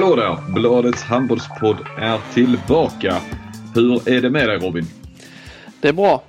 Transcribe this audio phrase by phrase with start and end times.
[0.00, 0.52] Hallå där!
[0.54, 3.20] Bladets handbollspodd är tillbaka.
[3.74, 4.84] Hur är det med dig Robin?
[5.80, 6.22] Det är bra.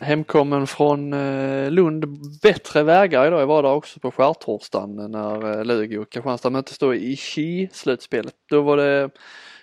[0.00, 2.04] Hemkommen från eh, Lund.
[2.42, 3.40] Bättre vägar idag.
[3.40, 8.34] Jag var där också på skärtorsdagen när eh, Lugi och Kristianstad möttes då i Ski-slutspelet.
[8.50, 9.10] Då var det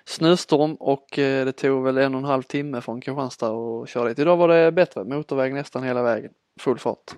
[0.05, 4.09] snöstorm och eh, det tog väl en och en halv timme från Kristianstad och köra
[4.09, 4.19] dit.
[4.19, 5.03] Idag var det bättre.
[5.03, 6.31] Motorväg nästan hela vägen.
[6.59, 7.15] Full fart.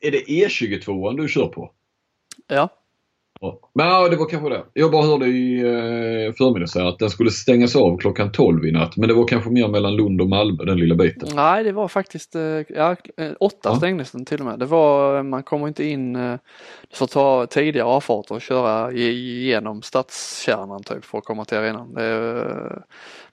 [0.00, 1.70] Är det E22 du kör på?
[2.46, 2.68] Ja.
[3.74, 4.64] Men ja, det var kanske det.
[4.72, 8.96] Jag bara hörde i eh, förmiddags att den skulle stängas av klockan 12 i natt.
[8.96, 11.28] Men det var kanske mer mellan Lund och Malmö, den lilla biten.
[11.34, 13.76] Nej, det var faktiskt, eh, ja, eh, åtta ja.
[13.76, 14.58] stängdes den till och med.
[14.58, 20.82] Det var, man kommer inte in, du får ta tidigare avfarter och köra igenom stadskärnan
[20.82, 21.94] typ för att komma till arenan.
[21.94, 22.82] Det,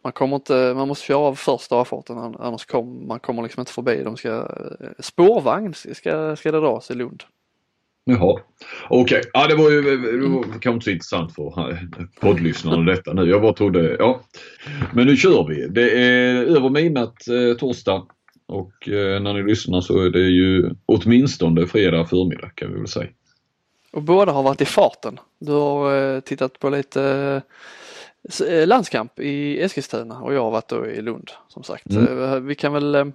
[0.03, 3.71] man kommer inte, man måste köra av första avfarten annars kommer man kommer liksom inte
[3.71, 4.03] förbi.
[4.03, 4.47] De ska,
[4.99, 7.23] spårvagn ska, ska det dras i Lund.
[8.07, 8.39] Jaha.
[8.89, 9.29] Okej, okay.
[9.33, 11.79] ja, det var ju det var kanske inte så intressant för
[12.19, 13.29] poddlyssnarna detta nu.
[13.29, 14.21] Jag bara trodde, ja.
[14.93, 15.67] Men nu kör vi.
[15.67, 18.05] Det är över midnatt eh, torsdag
[18.47, 22.87] och eh, när ni lyssnar så är det ju åtminstone fredag förmiddag kan vi väl
[22.87, 23.09] säga.
[23.91, 25.19] Och båda har varit i farten.
[25.39, 27.41] Du har eh, tittat på lite
[28.47, 31.91] eh, landskamp i Eskilstuna och jag har varit då i Lund som sagt.
[31.91, 32.23] Mm.
[32.23, 33.05] Eh, vi kan väl eh,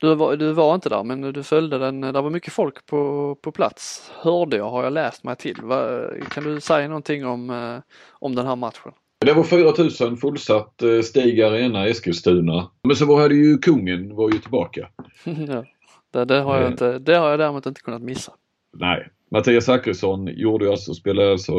[0.00, 3.34] du var, du var inte där men du följde den, det var mycket folk på,
[3.42, 4.12] på plats.
[4.14, 5.56] Hörde jag, har jag läst mig till.
[5.62, 7.76] Va, kan du säga någonting om, eh,
[8.12, 8.92] om den här matchen?
[9.26, 12.70] Det var 4000 fullsatt eh, Stig Arena Eskilstuna.
[12.82, 14.88] Men så var det ju kungen var ju tillbaka.
[15.24, 15.64] ja,
[16.12, 16.70] det, det, har jag eh.
[16.70, 18.32] inte, det har jag däremot inte kunnat missa.
[18.76, 19.08] Nej.
[19.30, 21.52] Mattias Zachrisson gjorde alltså, spelade alltså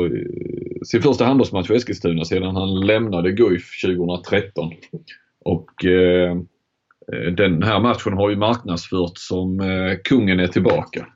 [0.85, 4.71] sin första handbollsmatch för Eskilstuna sedan han lämnade Guif 2013.
[5.45, 6.37] Och eh, Eh,
[7.13, 11.07] Eh, den här matchen har ju marknadsförts som eh, kungen är tillbaka.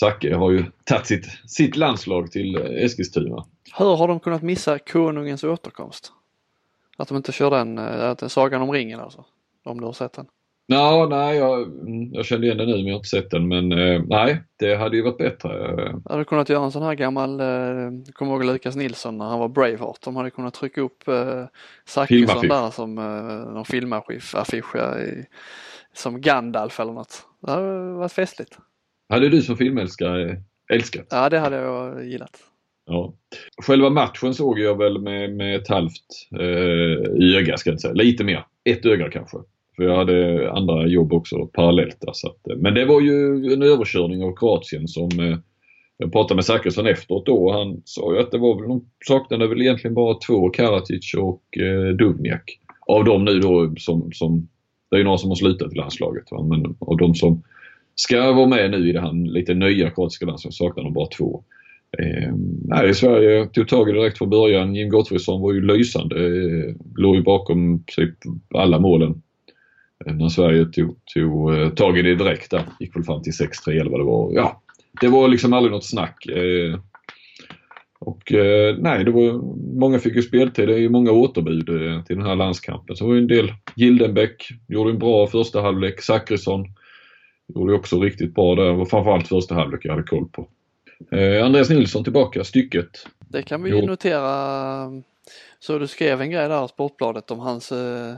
[0.00, 3.44] Zacke har ju tagit sitt, sitt landslag till eh, Eskilstuna.
[3.78, 6.12] Hur har de kunnat missa konungens återkomst?
[6.96, 9.24] Att de inte kör den, att Sagan om ringen alltså?
[9.64, 10.26] Om du har sett den?
[10.68, 13.48] No, nej, jag, mm, jag kände igen den nu men jag har inte sett den.
[13.48, 15.48] Men eh, nej, det hade ju varit bättre.
[16.04, 19.38] Jag hade kunnat göra en sån här gammal, eh, kommer ihåg Lukas Nilsson när han
[19.38, 20.02] var Braveheart.
[20.04, 21.44] De hade kunnat trycka upp eh,
[21.84, 24.34] Zachrisson där som eh, någon filmaffisch
[25.94, 27.26] som Gandalf eller något.
[27.40, 28.58] Det hade varit festligt.
[29.08, 31.06] Hade du som filmälskare älskat?
[31.10, 32.38] Ja, det hade jag gillat.
[32.86, 33.14] Ja.
[33.62, 37.94] Själva matchen såg jag väl med, med ett halvt eh, öga ska jag inte säga.
[37.94, 38.46] Lite mer.
[38.64, 39.38] Ett öga kanske.
[39.76, 41.96] För jag hade andra jobb också parallellt.
[42.00, 45.38] Där, så att, eh, men det var ju en överkörning av Kroatien som eh,
[45.98, 48.84] jag pratade med Zachrisson efteråt då och han sa ju att det var väl, de
[49.06, 52.60] saknade väl egentligen bara två, Karatic och eh, Dubniak.
[52.86, 54.48] Av de nu då som, som,
[54.90, 56.42] det är ju några som har slutat i landslaget va?
[56.42, 57.42] men av de som
[57.94, 61.44] ska vara med nu i det här lite nya kroatiska landslaget saknar de bara två.
[61.98, 64.74] Eh, nej, Sverige tog tag i det direkt från början.
[64.74, 66.16] Jim Gottfridsson var ju lysande.
[66.16, 68.14] Eh, låg ju bakom typ
[68.54, 69.22] alla målen
[70.14, 72.62] när Sverige tog, tog eh, tag i det direkt där.
[72.80, 74.32] Gick väl fram till 6-3 eller vad det var.
[74.32, 74.62] Ja,
[75.00, 76.26] det var liksom aldrig något snack.
[76.26, 76.80] Eh,
[77.98, 79.32] och eh, nej, det var,
[79.80, 80.68] många fick ju speltid.
[80.68, 81.66] Det är ju många återbud
[82.06, 82.96] till den här landskampen.
[82.96, 83.52] Så det var ju en del.
[83.74, 86.02] Gildenbäck gjorde en bra första halvlek.
[86.02, 86.64] Zachrisson
[87.54, 88.64] gjorde också riktigt bra där.
[88.64, 90.48] Det var framförallt första halvlek jag hade koll på.
[91.44, 92.88] Andreas Nilsson tillbaka, stycket.
[93.28, 95.02] Det kan vi ju notera
[95.58, 98.16] så du skrev en grej där i Sportbladet om hans, eh, eh,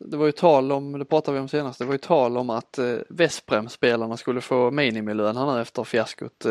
[0.00, 2.50] det var ju tal om, det pratade vi om senast, det var ju tal om
[2.50, 6.44] att eh, Vesprem-spelarna skulle få minimilön här nu efter fiaskot.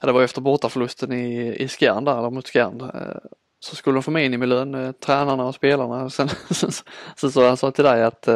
[0.00, 2.90] Ja, det var efter bortaförlusten i, i Skjern där, eller mot Skjern.
[3.60, 6.10] Så skulle de få minimilön, tränarna och spelarna.
[6.10, 6.28] Sen
[7.30, 8.28] så han sa till dig att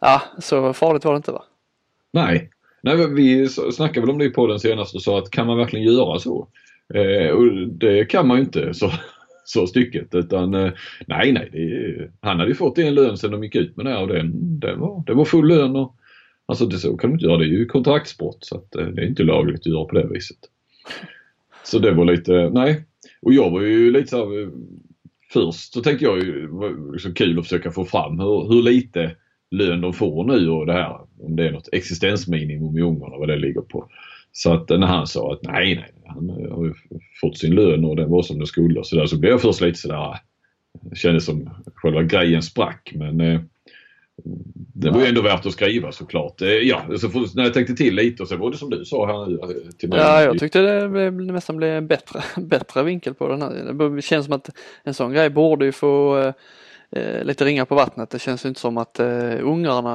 [0.00, 1.42] ja, så farligt var det inte va?
[2.12, 2.50] Nej,
[2.82, 5.86] Nej vi snackade väl om det i podden senast och sa att kan man verkligen
[5.86, 6.48] göra så?
[6.94, 8.74] Eh, och det kan man ju inte.
[8.74, 8.92] Så
[9.48, 10.14] så stycket.
[10.14, 10.72] Utan eh,
[11.06, 11.48] nej, nej.
[11.52, 14.60] Det, han hade ju fått en lön sen de gick ut med det och den,
[14.60, 15.76] den var, det var full lön.
[15.76, 15.96] Och,
[16.46, 17.38] alltså det så kan du inte göra.
[17.38, 20.06] Det är ju kontraktsbrott så att eh, det är inte lagligt att göra på det
[20.06, 20.38] viset.
[21.64, 22.84] Så det var lite, nej.
[23.22, 24.48] Och jag var ju lite så här, eh,
[25.32, 28.62] Först så tänkte jag ju, det var liksom kul att försöka få fram hur, hur
[28.62, 29.16] lite
[29.50, 31.00] lön de får nu och det här.
[31.20, 33.88] Om det är något existensminimum i Ungern och vad det ligger på.
[34.38, 36.74] Så att när han sa att nej, nej, han har ju
[37.20, 39.40] fått sin lön och den var som den skulle och så där så blev jag
[39.40, 40.18] först lite sådär,
[40.82, 43.40] det kändes som själva grejen sprack men eh,
[44.74, 46.42] det var ju ändå värt att skriva såklart.
[46.42, 48.84] Eh, ja, så för, när jag tänkte till lite och så var det som du
[48.84, 49.98] sa här eh, till mig.
[49.98, 53.90] Ja, jag tyckte det blev, nästan blev en bättre, bättre vinkel på den här.
[53.96, 54.50] Det känns som att
[54.84, 56.18] en sån grej borde ju få
[56.90, 58.10] eh, lite ringar på vattnet.
[58.10, 59.90] Det känns ju inte som att eh, ungrarna,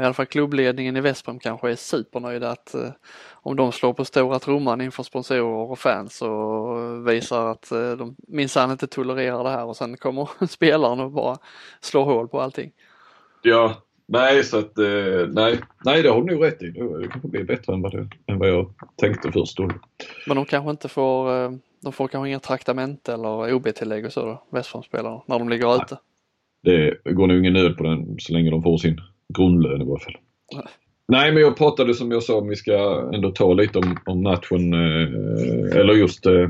[0.00, 2.90] i alla fall klubbledningen i Vesprem kanske är supernöjda att eh,
[3.48, 8.16] om de slår på stora trumman inför sponsorer och fans och visar att eh, de
[8.28, 11.36] minsann inte tolererar det här och sen kommer spelaren och bara
[11.80, 12.72] slår hål på allting.
[13.42, 13.74] Ja,
[14.06, 16.70] nej så att eh, nej, nej det har du nog rätt i.
[16.70, 19.56] Det kanske blir bättre än vad, det, än vad jag tänkte först.
[19.56, 19.70] Då.
[20.26, 21.50] Men de kanske inte får, eh,
[21.82, 25.76] de får kanske inga traktamente eller OB-tillägg och så då, Westfront-spelarna, när de ligger nej.
[25.82, 25.98] ute.
[26.62, 30.04] Det går nog ingen nöd på den så länge de får sin grundlön i varje
[30.04, 30.16] fall.
[31.08, 31.32] Nej.
[31.32, 34.74] Men jag pratade som jag sa om vi ska ändå ta lite om, om matchen
[34.74, 36.48] eh, eller just eh,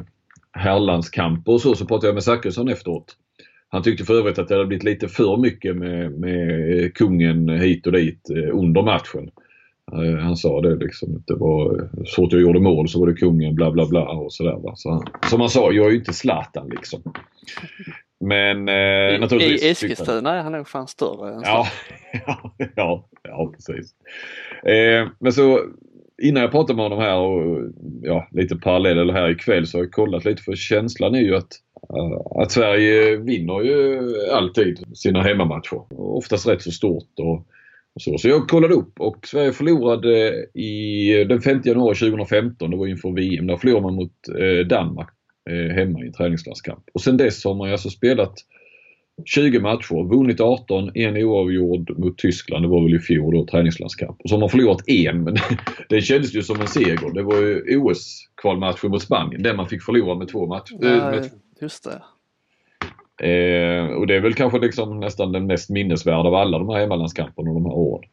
[0.53, 1.75] herrlandskamper och så.
[1.75, 3.17] Så pratade jag med Zachrisson efteråt.
[3.69, 7.87] Han tyckte för övrigt att det hade blivit lite för mycket med, med kungen hit
[7.87, 9.31] och dit eh, under matchen.
[9.93, 11.23] Eh, han sa det liksom.
[11.27, 14.33] Det var så att jag gjorde mål så var det kungen bla bla bla och
[14.33, 14.73] sådär.
[14.75, 17.03] Så, som han sa, jag är ju inte Zlatan liksom.
[18.21, 19.63] Men eh, naturligtvis.
[19.63, 21.67] I Eskilstuna är han nog fan större än ja,
[22.27, 23.95] ja, ja, ja, precis.
[24.65, 25.61] Eh, men så
[26.23, 29.93] innan jag pratade med honom här och ja, lite parallell här ikväll så har jag
[29.93, 31.53] kollat lite för känslan är ju att,
[31.93, 34.01] uh, att Sverige vinner ju
[34.33, 35.83] alltid sina hemmamatcher.
[36.01, 37.47] Oftast rätt så stort och,
[38.01, 38.19] så.
[38.19, 43.11] Så jag kollade upp och Sverige förlorade i den 5 januari 2015, det var inför
[43.11, 45.09] VM, där förlorade man mot uh, Danmark
[45.51, 46.85] uh, hemma i en träningslandskamp.
[46.95, 48.35] Och sen dess har man alltså spelat
[49.25, 52.65] 20 matcher, vunnit 18, en oavgjord mot Tyskland.
[52.65, 54.21] Det var väl i fjol då, träningslandskamp.
[54.21, 55.37] Och så har man förlorat en, men
[55.89, 57.15] det kändes ju som en seger.
[57.15, 60.77] Det var ju OS-kvalmatchen mot Spanien, där man fick förlora med två matcher.
[60.81, 61.23] Ja,
[61.61, 62.03] just det.
[63.21, 66.81] Eh, och det är väl kanske liksom nästan den mest minnesvärda av alla de här
[66.81, 68.11] hemmalandskamperna de här åren.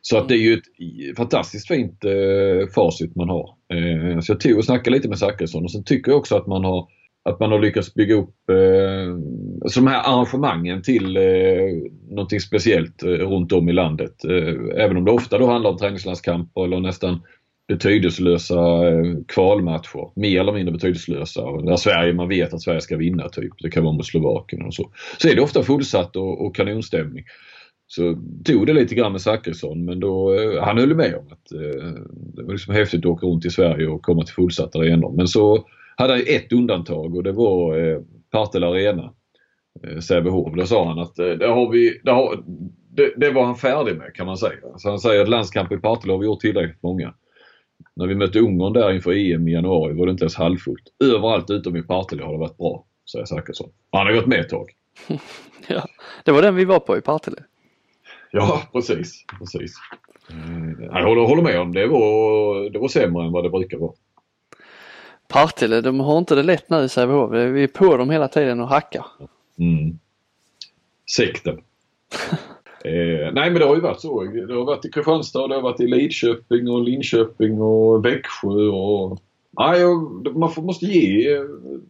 [0.00, 3.54] Så att det är ju ett fantastiskt fint eh, facit man har.
[3.74, 6.46] Eh, så jag tog och snackade lite med Zachrisson och sen tycker jag också att
[6.46, 6.88] man har
[7.24, 9.14] att man har lyckats bygga upp eh,
[9.62, 11.22] alltså de här arrangemangen till eh,
[12.10, 14.24] någonting speciellt eh, runt om i landet.
[14.24, 17.20] Eh, även om det ofta då handlar om träningslandskamper eller nästan
[17.68, 20.20] betydelselösa eh, kvalmatcher.
[20.20, 21.42] Mer eller mindre betydelselösa.
[21.42, 23.52] Där Sverige, man vet att Sverige ska vinna typ.
[23.58, 24.90] Det kan vara mot Slovakien och så.
[25.18, 27.24] Så är det ofta fullsatt och, och kanonstämning.
[27.86, 31.52] Så tog det lite grann med Zachrisson men då, eh, han höll med om att
[31.52, 32.02] eh,
[32.36, 35.12] det var liksom häftigt att åka runt i Sverige och komma till fullsatta arenor.
[35.16, 35.66] Men så
[35.96, 38.00] hade han ett undantag och det var eh,
[38.30, 39.12] Partille Arena,
[39.86, 40.54] eh, Sävehof.
[40.56, 42.44] Då sa han att eh, det, har vi, det, har,
[42.96, 44.58] det, det, var han färdig med kan man säga.
[44.76, 47.14] Så han säger att landskamp i Partille har vi gjort tillräckligt många.
[47.94, 50.82] När vi mötte Ungern där inför EM i januari var det inte ens halvfullt.
[51.04, 53.70] Överallt utom i Partille har det varit bra, säger Zachrisson.
[53.92, 54.70] Han har gått med ett tag.
[55.66, 55.86] ja,
[56.24, 57.44] det var den vi var på i Partille.
[58.30, 59.24] Ja, precis.
[59.38, 59.74] precis.
[60.30, 63.78] Eh, jag håller, håller med om det var, det var sämre än vad det brukar
[63.78, 63.92] vara.
[65.28, 67.32] Partille, de har inte det lätt nu i Sävehof.
[67.32, 69.06] Vi är på dem hela tiden och hackar.
[69.58, 69.98] Mm.
[71.16, 71.62] Sekten.
[72.84, 74.22] eh, nej men det har ju varit så.
[74.22, 79.18] Det har varit i Kristianstad, det har varit i Lidköping och Linköping och Växjö och...
[79.58, 79.80] Nej,
[80.34, 81.28] man måste ge...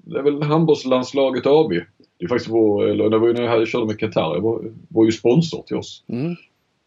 [0.04, 1.70] Det är väl handbollslandslaget AB.
[2.18, 5.04] Det är faktiskt vår, eller det var ju när jag körde med Qatar, var, var
[5.04, 6.04] ju sponsor till oss.
[6.08, 6.36] Mm.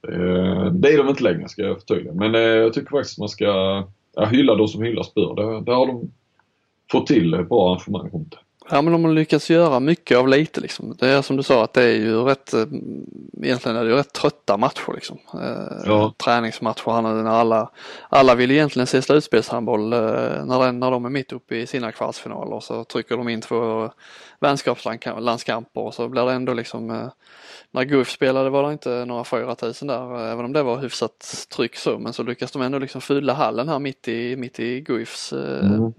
[0.08, 2.14] Eh, det är de inte längre ska jag förtydliga.
[2.14, 3.46] Men eh, jag tycker faktiskt man ska
[4.16, 5.36] ja, hylla de som hyllas bör.
[5.36, 6.12] Det, det har de
[6.92, 8.38] få till bra arrangemang runt det.
[8.70, 10.96] Ja men om man lyckas göra mycket av lite liksom.
[11.00, 12.66] Det är som du sa att det är ju rätt, eh,
[13.44, 15.18] egentligen är det ju rätt trötta matcher liksom.
[15.34, 16.14] Eh, ja.
[16.18, 17.70] Träningsmatcher när alla,
[18.10, 20.00] alla vill egentligen se slutspelshandboll eh,
[20.46, 23.90] när, när de är mitt uppe i sina kvartsfinaler så trycker de in två
[24.40, 27.10] vänskapslandskamper och så blir det ändå liksom
[27.72, 31.76] när Guif spelade var det inte några 4000 där, även om det var hyfsat tryck
[31.76, 35.34] så, men så lyckas de ändå liksom fylla hallen här mitt i, mitt i Guifs
[35.34, 35.94] mm.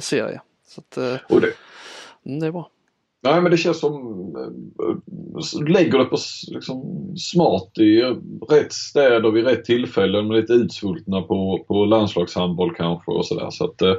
[0.00, 0.40] serie.
[0.66, 1.52] Så att, och det.
[2.28, 2.70] Mm, det är bra.
[3.22, 3.96] Nej men det känns som,
[4.80, 6.16] äh, lägger det på
[6.48, 6.82] liksom,
[7.16, 8.02] smart i
[8.50, 13.50] rätt städer vid rätt tillfällen med lite utsvultna på, på landslagshandboll kanske och sådär.
[13.50, 13.94] Så att äh,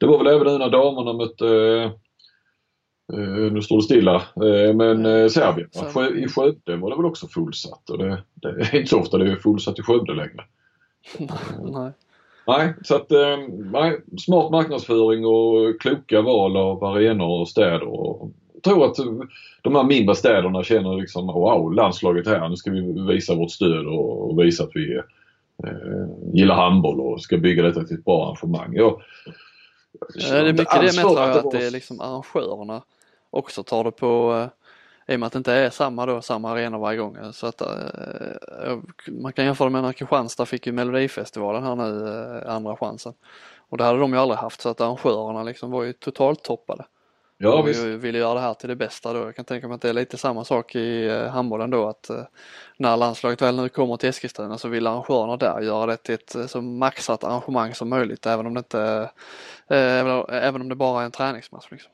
[0.00, 1.92] det var väl även nu när damerna mötte
[3.12, 4.22] Uh, nu står det stilla.
[4.74, 8.74] Men uh, Serbien, Sjö, i Skövde var det väl också fullsatt och det, det är
[8.74, 10.44] inte så ofta det är fullsatt i Skövde längre.
[11.62, 11.92] nej.
[12.46, 13.10] Nej, så att
[13.72, 17.88] nej, smart marknadsföring och kloka val av arenor och städer.
[17.88, 18.30] Och,
[18.64, 18.96] tror att
[19.62, 23.86] de här mindre städerna känner liksom wow, landslaget här, nu ska vi visa vårt stöd
[23.86, 24.96] och, visa att vi
[25.64, 28.74] eh, gillar handboll och ska bygga detta till ett bra arrangemang.
[28.74, 29.00] Jag,
[30.14, 32.82] det är mycket det med tror jag, att det är liksom arrangörerna
[33.30, 34.63] också tar det på eh,
[35.06, 37.32] i och med att det inte är samma då, samma arena varje gång.
[37.32, 42.08] Så att eh, man kan jämföra med när Kristianstad fick ju Melodifestivalen här nu,
[42.46, 43.14] eh, andra chansen.
[43.68, 46.84] Och det hade de ju aldrig haft så att arrangörerna liksom var ju totalt toppade.
[47.36, 47.84] Ja, och visst.
[47.84, 49.18] vill göra det här till det bästa då.
[49.18, 52.10] Jag kan tänka mig att det är lite samma sak i eh, handbollen då att
[52.10, 52.22] eh,
[52.76, 56.34] när landslaget väl nu kommer till Eskilstuna så vill arrangörerna där göra det till ett
[56.34, 59.10] eh, så maxat arrangemang som möjligt även om det inte
[59.68, 61.70] eh, även, även om det bara är en träningsmatch.
[61.70, 61.92] Liksom.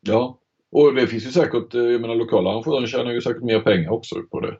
[0.00, 0.38] Ja,
[0.76, 3.90] och det finns ju säkert, eh, jag menar lokala arrangörer tjänar ju säkert mer pengar
[3.90, 4.56] också på det.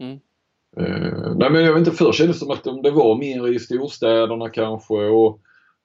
[0.00, 0.20] Mm.
[0.76, 3.48] Eh, nej men jag vet inte, förr kändes det som att om det var mer
[3.48, 5.40] i storstäderna kanske och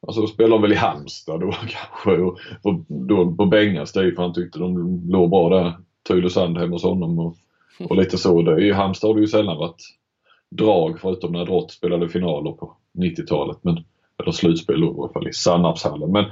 [0.08, 4.16] Alltså då spelade de väl i Halmstad då kanske och, och då på Bengas tid
[4.16, 5.74] för han tyckte de låg bra där.
[6.08, 7.36] Tylösand hemma hos honom och,
[7.90, 8.42] och lite så.
[8.42, 9.82] Det, I Halmstad har det ju sällan varit
[10.50, 13.58] drag förutom när Drott spelade finaler på 90-talet.
[13.62, 13.78] Men,
[14.22, 16.12] eller slutspel då i alla fall i Sannarpshallen.
[16.12, 16.26] Men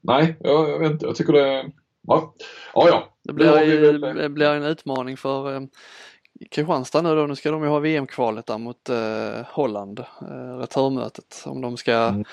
[0.00, 1.06] nej, jag, jag vet inte.
[1.06, 1.70] Jag tycker det...
[2.06, 2.34] Ja,
[2.74, 2.88] ja.
[2.88, 3.08] ja.
[3.24, 5.60] Det blir, väl- det blir en utmaning för eh,
[6.50, 7.26] Kristianstad nu då.
[7.26, 11.42] Nu ska de ju ha VM-kvalet där mot eh, Holland, eh, returmötet.
[11.46, 12.24] Om de ska Mm.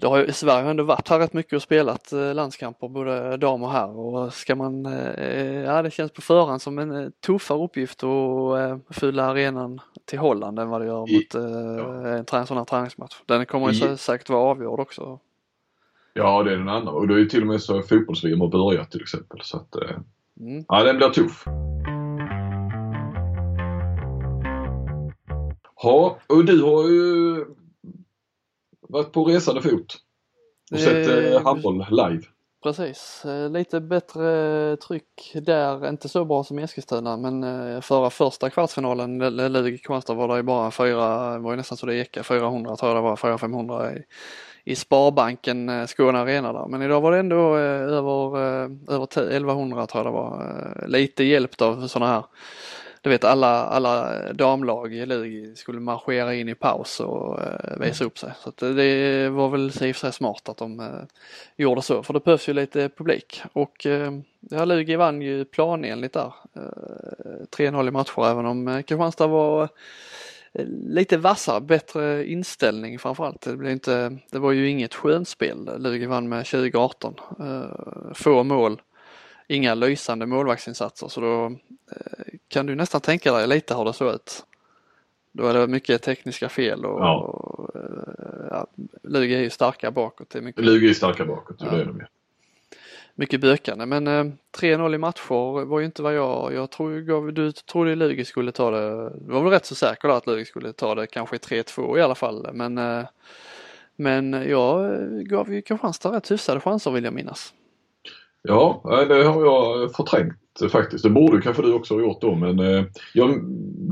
[0.00, 3.36] Det har ju, Sverige har ändå varit här rätt mycket och spelat eh, landskamper både
[3.36, 7.08] dam och herr och ska man, eh, ja det känns på förhand som en eh,
[7.26, 12.46] tuffare uppgift att eh, fylla arenan till Holland än vad det gör mot eh, en,
[12.46, 13.16] sån här träningsmatch.
[13.26, 15.18] Den kommer ju I- säkert vara avgjord också.
[16.12, 16.92] Ja, det är den andra.
[16.92, 19.40] Och då är till och med så fotbolls-VM har börjat till exempel.
[19.42, 19.96] Så att, eh,
[20.40, 20.64] Mm.
[20.68, 21.44] ja, den blir tuff.
[25.82, 27.44] Ja, och du har ju
[28.88, 29.96] varit på resande fot
[30.72, 32.22] och sett Eh, eh, handboll live.
[32.62, 37.42] Precis, Eh, lite bättre tryck där, inte så bra som i Eskilstuna men
[37.82, 41.78] förra första kvartsfinalen, L- Lugi Kristianstad var det ju bara fyra, det var ju nästan
[41.78, 44.02] så det gick, 400 tror jag det var, 400-500 i,
[44.68, 46.66] i Sparbanken eh, Skåne Arena där.
[46.68, 50.84] Men idag var det ändå eh, över, eh, över 1100 tror jag det var.
[50.86, 52.24] Lite hjälpt av sådana här
[53.02, 58.04] du vet alla, alla damlag i Lugi skulle marschera in i paus och eh, visa
[58.04, 58.32] upp sig.
[58.42, 60.86] Så att det var väl i och för sig smart att de eh,
[61.56, 63.42] gjorde så för det behövs ju lite publik.
[63.52, 66.32] Och eh, ja, Lugi vann ju planenligt där.
[66.56, 69.68] Eh, 3-0 i matcher även om eh, Kristianstad var
[70.88, 73.40] lite vassare, bättre inställning framförallt.
[73.40, 75.70] Det, blev inte, det var ju inget skönspel.
[75.82, 77.14] Lugi vann med 2018.
[77.40, 78.80] Eh, få mål,
[79.48, 81.46] inga lysande målvaktsinsatser så då
[81.90, 84.44] eh, kan du nästan tänka dig lite hur det såg ut.
[85.32, 87.18] Då är det mycket tekniska fel och, Ja.
[87.20, 88.66] och eh, ja,
[89.02, 90.30] Lugi är ju starka bakåt.
[90.30, 91.70] Det är mycket Lugi är starka bakåt, ja.
[91.70, 92.04] det är de ju
[93.18, 94.24] mycket bökande men eh,
[94.60, 98.70] 3-0 i matcher var ju inte vad jag, jag tror, du trodde Lugi skulle ta
[98.70, 101.38] det, du var väl rätt så säker då att Lugi skulle ta det kanske i
[101.38, 103.04] 3-2 i alla fall men eh,
[104.00, 107.54] men jag eh, gav ju Kristianstad rätt hyfsade chanser vill jag minnas.
[108.42, 110.36] Ja, eh, det har jag förträngt
[110.72, 111.04] faktiskt.
[111.04, 112.84] Det borde kanske du också ha gjort då men eh,
[113.14, 113.34] ja,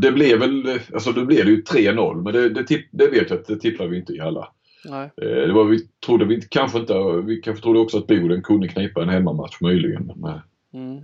[0.00, 3.46] det blev väl, alltså det blev ju 3-0 men det, det, det vet jag att
[3.46, 4.48] det tippar vi inte i alla.
[4.90, 5.10] Nej.
[5.22, 8.68] Eh, Det var, vi trodde vi kanske inte, vi kanske trodde också att Boden kunde
[8.68, 10.12] knipa en hemmamatch möjligen.
[10.16, 10.40] Men, eh,
[10.74, 11.00] Mm.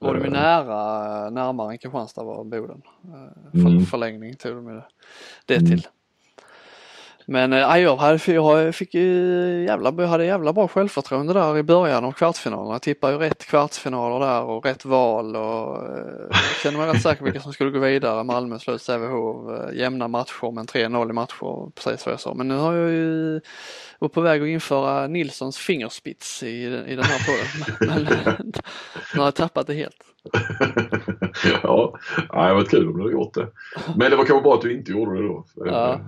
[0.00, 0.32] Var de ju Eh.
[0.32, 2.82] nära, närmare än Kristianstad var Boden.
[3.52, 3.80] För, Mm.
[3.80, 4.80] Förlängning tog de ju
[5.46, 5.78] det Mm.
[7.26, 11.62] Men äh, jag, hade, jag fick ju jävla, jag hade jävla bra självförtroende där i
[11.62, 12.72] början av kvartsfinalen.
[12.72, 17.18] Jag tippade ju rätt kvartsfinaler där och rätt val och äh, kände mig rätt säker
[17.18, 18.24] på vilka som skulle gå vidare.
[18.24, 22.34] Malmö slöt Sävehof, äh, jämna matcher men 3-0 i matcher, precis vad jag sa.
[22.34, 23.40] Men nu har jag ju
[23.98, 27.76] var på väg att införa Nilssons fingerspits i, i den här podden.
[27.88, 28.04] Men
[29.14, 29.96] nu har jag tappat det helt.
[31.62, 33.48] ja, det var kul om du hade gjort det.
[33.96, 35.44] Men det var kanske bra att du inte gjorde det då.
[35.54, 36.00] Ja.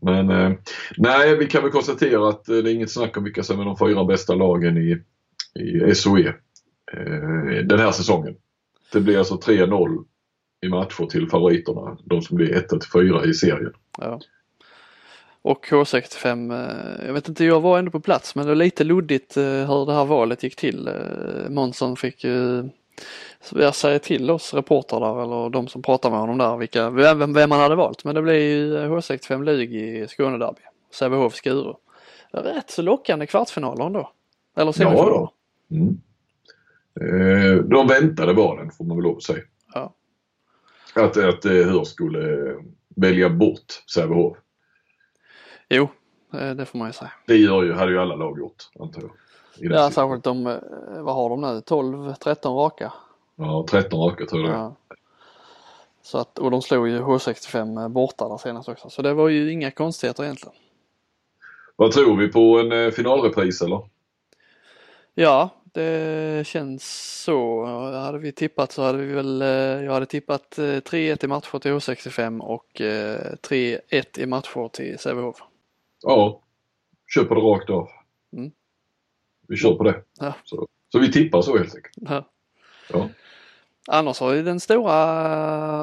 [0.00, 0.52] Men eh,
[0.96, 3.64] nej, vi kan väl konstatera att eh, det är inget snack om vilka som är
[3.64, 5.02] de fyra bästa lagen i,
[5.60, 6.28] i SOE
[6.92, 8.36] eh, den här säsongen.
[8.92, 10.04] Det blir alltså 3-0
[10.66, 13.72] i matcher till favoriterna, de som blir 1 till 4 i serien.
[13.98, 14.20] Ja.
[15.42, 18.84] Och K65, eh, jag vet inte, jag var ändå på plats men det var lite
[18.84, 20.90] luddigt eh, hur det här valet gick till.
[21.48, 22.68] Månsson fick ju
[23.52, 27.32] jag säger till oss reportrar där eller de som pratar med honom där vilka, vem,
[27.32, 28.04] vem man hade valt.
[28.04, 30.60] Men det blev ju H65 Lug i Skånederby.
[30.90, 31.74] Sävehof Skuru.
[32.32, 34.10] Rätt så lockande kvartsfinaler ändå.
[34.56, 35.10] Eller semifinaler.
[35.10, 35.32] då.
[35.70, 36.00] Mm.
[37.00, 39.42] Eh, de väntade valen får man väl lov att säga.
[39.74, 39.94] Ja.
[40.94, 42.56] Att, att eh, Hör skulle eh,
[42.96, 44.36] välja bort Sävehof.
[45.68, 45.88] Jo,
[46.34, 47.12] eh, det får man ju säga.
[47.26, 49.10] Det gör ju, hade ju alla lag gjort antar jag.
[49.58, 50.58] Ja, särskilt de, eh,
[50.98, 52.92] vad har de nu, 12-13 raka.
[53.36, 54.54] Ja, 13 raka tror jag.
[54.54, 54.76] Ja.
[56.02, 58.90] Så att, och de slog ju H65 borta där senast också.
[58.90, 60.54] Så det var ju inga konstigheter egentligen.
[61.76, 63.80] Vad tror vi på en eh, finalrepris eller?
[65.14, 67.64] Ja, det känns så.
[67.92, 69.48] Hade vi tippat så hade vi väl, eh,
[69.84, 74.98] jag hade tippat eh, 3-1 i matcher till H65 och eh, 3-1 i matcher till
[74.98, 75.36] Sävehof.
[76.02, 76.40] Ja,
[77.28, 77.88] på det rakt av.
[79.44, 79.48] Mm.
[79.48, 80.02] Vi kör på det.
[80.20, 80.34] Ja.
[80.44, 81.94] Så, Så vi tippar så helt enkelt.
[81.96, 82.24] Ja.
[82.92, 83.08] Ja.
[83.86, 84.94] Annars har ju den stora,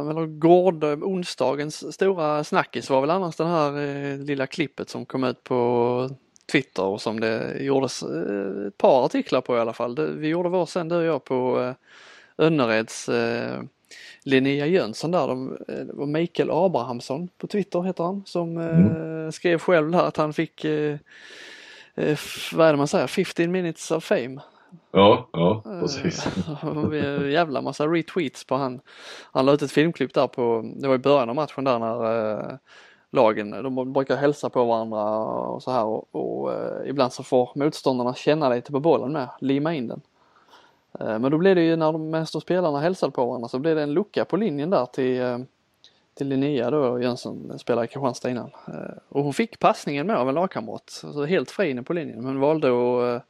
[0.09, 5.23] eller gård, onsdagens stora snackis var väl annars den här eh, lilla klippet som kom
[5.23, 6.09] ut på
[6.51, 9.95] Twitter och som det gjordes eh, ett par artiklar på i alla fall.
[9.95, 13.61] Det, vi gjorde vår sen du och jag på eh, Önnereds eh,
[14.23, 19.59] Linnea Jönsson där, de, det var Mikael Abrahamsson på Twitter heter han, som eh, skrev
[19.59, 20.65] själv där att han fick,
[22.53, 24.41] vad är det man säger, 15 minutes of fame.
[24.91, 26.27] Ja, ja precis.
[26.93, 28.81] Eh, Jävla massa retweets på han.
[29.31, 32.39] Han la ut ett filmklipp där på, det var i början av matchen där när
[32.39, 32.57] eh,
[33.11, 37.51] lagen, de brukar hälsa på varandra och så här och, och eh, ibland så får
[37.55, 40.01] motståndarna känna lite på bollen med, lima in den.
[40.99, 43.59] Eh, men då blev det ju när de medan de spelarna hälsade på varandra så
[43.59, 45.37] blev det en lucka på linjen där till, eh,
[46.21, 48.51] till Linnea då, Jönsson spelade i Kristianstad innan.
[48.67, 52.23] Eh, och hon fick passningen med av en lagkamrat, alltså helt fri inne på linjen
[52.23, 53.23] men valde att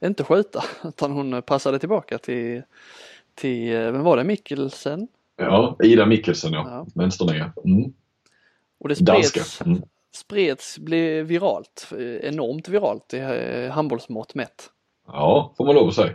[0.00, 2.62] eh, inte skjuta utan hon passade tillbaka till,
[3.34, 5.08] till eh, vem var det, Mikkelsen?
[5.36, 6.86] Ja, Ida Mikkelsen ja, Ja.
[6.94, 7.52] vänsternia.
[7.64, 7.92] Mm.
[8.80, 9.40] Och det Danska.
[9.40, 9.82] spreds, Mm.
[10.14, 11.88] spreds, blev viralt,
[12.22, 13.20] enormt viralt i
[13.72, 14.70] handbollsmått mätt.
[15.06, 16.14] Ja, får man lov att säga.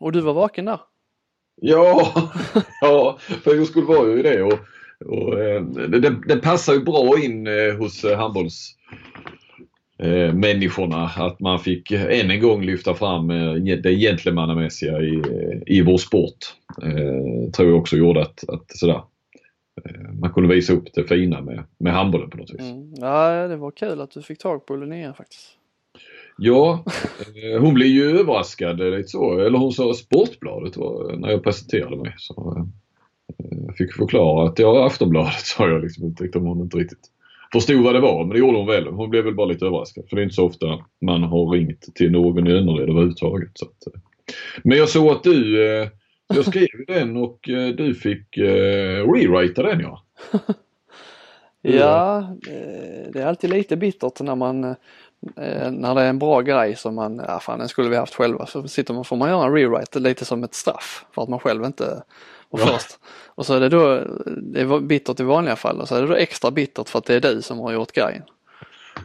[0.00, 0.80] Och du var vaken där?
[1.60, 2.12] Ja,
[2.80, 4.58] ja för jag skulle vara ju det och,
[5.06, 8.76] och eh, det, det, det passar ju bra in eh, hos eh, handbolls
[9.98, 15.22] eh, människorna att man fick eh, än en gång lyfta fram eh, det gentlemannamässiga i,
[15.66, 16.38] i vår sport.
[16.82, 19.02] Eh, tror jag också gjorde att, att sådär,
[19.84, 22.60] eh, man kunde visa upp det fina med, med handbollen på något vis.
[22.60, 22.94] Mm.
[22.96, 25.58] Ja, det var kul att du fick tag på Linnea faktiskt.
[26.38, 26.84] Ja,
[27.18, 29.40] eh, hon blev ju överraskad eh, lite så.
[29.40, 32.14] Eller hon sa Sportbladet var, när jag presenterade mig.
[32.18, 32.64] Så, eh,
[33.38, 36.04] Eh, fick förklara att jag ja, Aftonbladet sa jag liksom.
[36.04, 37.10] Jag tyckte hon inte riktigt
[37.52, 38.24] förstod vad det var.
[38.24, 38.86] Men det gjorde hon väl.
[38.86, 40.04] Hon blev väl bara lite överraskad.
[40.08, 40.66] För det är inte så ofta
[41.00, 43.50] man har ringt till någon i Önnered överhuvudtaget.
[43.54, 43.94] Så att.
[43.94, 44.00] Eh.
[44.64, 45.88] Men jag såg att du, eh,
[46.34, 50.02] jag skrev den och eh, du fick eh, rewrita den ja.
[51.64, 54.60] Ja, eh, det är alltid lite bittert när man
[55.70, 58.46] när det är en bra grej som man, ja fan den skulle vi haft själva,
[58.46, 61.38] så sitter man, får man göra en rewrite lite som ett straff för att man
[61.38, 62.02] själv inte
[62.52, 62.66] var Ja.
[62.66, 62.98] först.
[63.34, 64.04] Och så är det då,
[64.42, 67.04] det var bittert i vanliga fall och så är det då extra bittert för att
[67.04, 68.22] det är du som har gjort grejen.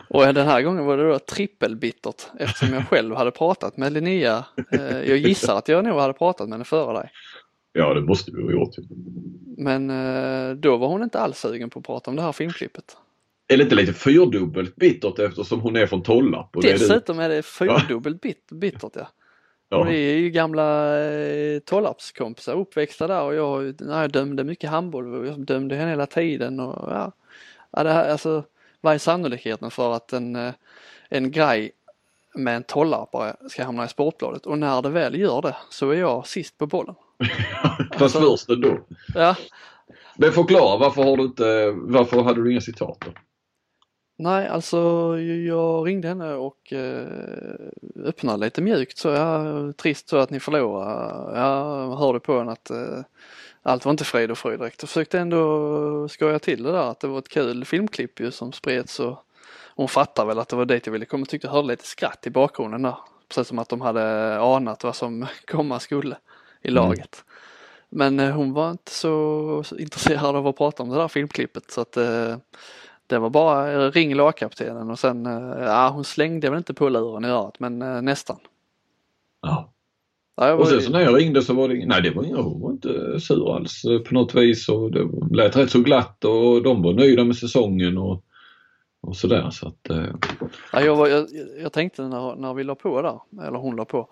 [0.09, 4.45] Och den här gången var det då trippelbittert eftersom jag själv hade pratat med Linnea.
[4.71, 7.09] Eh, jag gissar att jag nog hade pratat med henne före dig.
[7.73, 8.75] Ja, det måste vi ha gjort.
[9.57, 12.97] Men eh, då var hon inte alls sugen på att prata om det här filmklippet.
[13.47, 16.55] Är det inte lite fyrdubbelt bittert eftersom hon är från Tollarp?
[16.55, 16.73] och är?
[16.73, 19.07] Dessutom är det fyrdubbelt bit, bittert ja.
[19.69, 19.77] Ja.
[19.77, 25.15] Och är ju gamla eh, Tollarpskompisar uppväxta där och jag, nej, jag dömde mycket handboll
[25.15, 27.11] och jag dömde henne hela tiden och ja.
[27.71, 28.43] ja det här, alltså,
[28.81, 30.53] vad är sannolikheten för att en, eh,
[31.09, 31.71] en grej
[32.35, 35.95] med en tollarpare ska hamna i Sportbladet och när det väl gör det så är
[35.95, 36.95] jag sist på bollen.
[37.97, 38.79] Fast först ändå.
[39.15, 39.35] Ja,
[40.15, 43.11] Men förklara, varför har du inte, varför hade du inga citat då?
[44.17, 44.77] Nej alltså
[45.19, 47.07] jag ringde henne och eh,
[48.03, 51.39] öppnade lite mjukt så ja, trist så att ni förlorade.
[51.39, 52.99] Jag hörde på henne att eh,
[53.63, 54.81] allt var inte frid och fröjd direkt.
[54.81, 58.51] Jag försökte ändå skoja till det där att det var ett kul filmklipp ju som
[58.51, 59.23] spreds och
[59.75, 61.25] hon fattar väl att det var dit jag ville komma.
[61.25, 62.95] Tyckte jag hörde lite skratt i bakgrunden där.
[63.29, 66.17] Precis som att de hade anat vad som komma skulle
[66.61, 67.23] i laget.
[67.89, 71.71] Men eh, hon var inte så så intresserad av att prata om det där filmklippet
[71.71, 72.37] så att eh,
[73.07, 76.89] det var bara eh, ring lagkaptenen och sen, eh, ja hon slängde väl inte på
[76.89, 78.37] luren i örat men eh, nästan.
[79.41, 79.73] Ja.
[80.39, 82.61] Ja, Och sen så när jag ringde så var det nej det var inga, hon
[82.61, 86.63] var inte sur alls eh, på något vis och det lät rätt så glatt och
[86.63, 88.23] de var nöjda med säsongen och,
[89.01, 90.05] och sådär så att eh,
[90.73, 91.27] Ja, jag, var, jag,
[91.61, 94.09] jag tänkte när, när vi la på där, eller hon la på.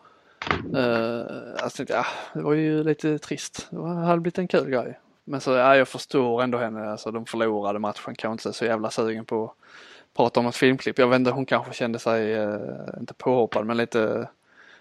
[0.75, 1.23] Uh,
[1.63, 3.67] alltså, ja, det var ju lite trist.
[3.71, 4.99] Det hade blivit en kul grej.
[5.25, 6.89] Men så, ja, jag förstår ändå henne.
[6.91, 8.15] Alltså, de förlorade matchen.
[8.15, 9.51] Kanske inte så jävla sugen på att
[10.17, 10.99] prata om ett filmklipp.
[10.99, 12.59] Jag vet inte, hon kanske kände sig, eh,
[12.99, 14.27] inte påhoppad, men lite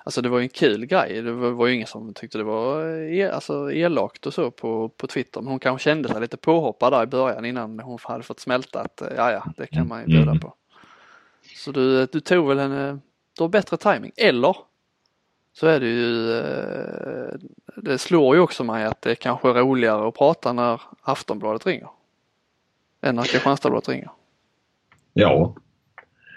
[0.07, 1.23] Alltså det var ju en kul grej.
[1.23, 4.89] Det var, var ju ingen som tyckte det var e, alltså, elakt och så på,
[4.89, 5.41] på Twitter.
[5.41, 8.81] Men hon kanske kände sig lite påhoppad där i början innan hon hade fått smälta
[8.81, 10.41] att eh, ja, ja, det kan man ju bjuda Mm.
[10.41, 10.55] på.
[11.57, 13.01] Så du, du tog väl en,
[13.37, 14.57] du har bättre timing Eller
[15.55, 17.35] så är det ju, eh,
[17.77, 21.89] det slår ju också mig att det kanske är roligare att prata när Aftonbladet ringer.
[23.03, 24.11] Än när Kristianstadsbladet ringer.
[25.13, 25.55] ja.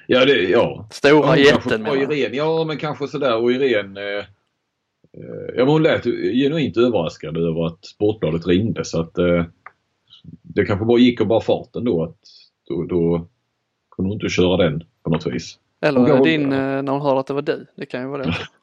[0.10, 0.88] Ja, det, ja.
[0.91, 2.13] Stora Ja, hon kanske jätten menar.
[2.13, 6.77] Irene, ja men kanske sådär och Irene eh, eh, Ja men hon lät ju genuint
[6.77, 9.45] överraskad över att Sportbladet ringde så att eh,
[10.41, 12.17] det kanske bara gick och bara farten då att
[12.67, 13.27] då, då
[13.95, 15.60] kunde hon inte köra den på något vis.
[15.82, 17.65] Eller Hon din, eh, när hon hörde att det var du.
[17.75, 18.36] Det kan ju vara det.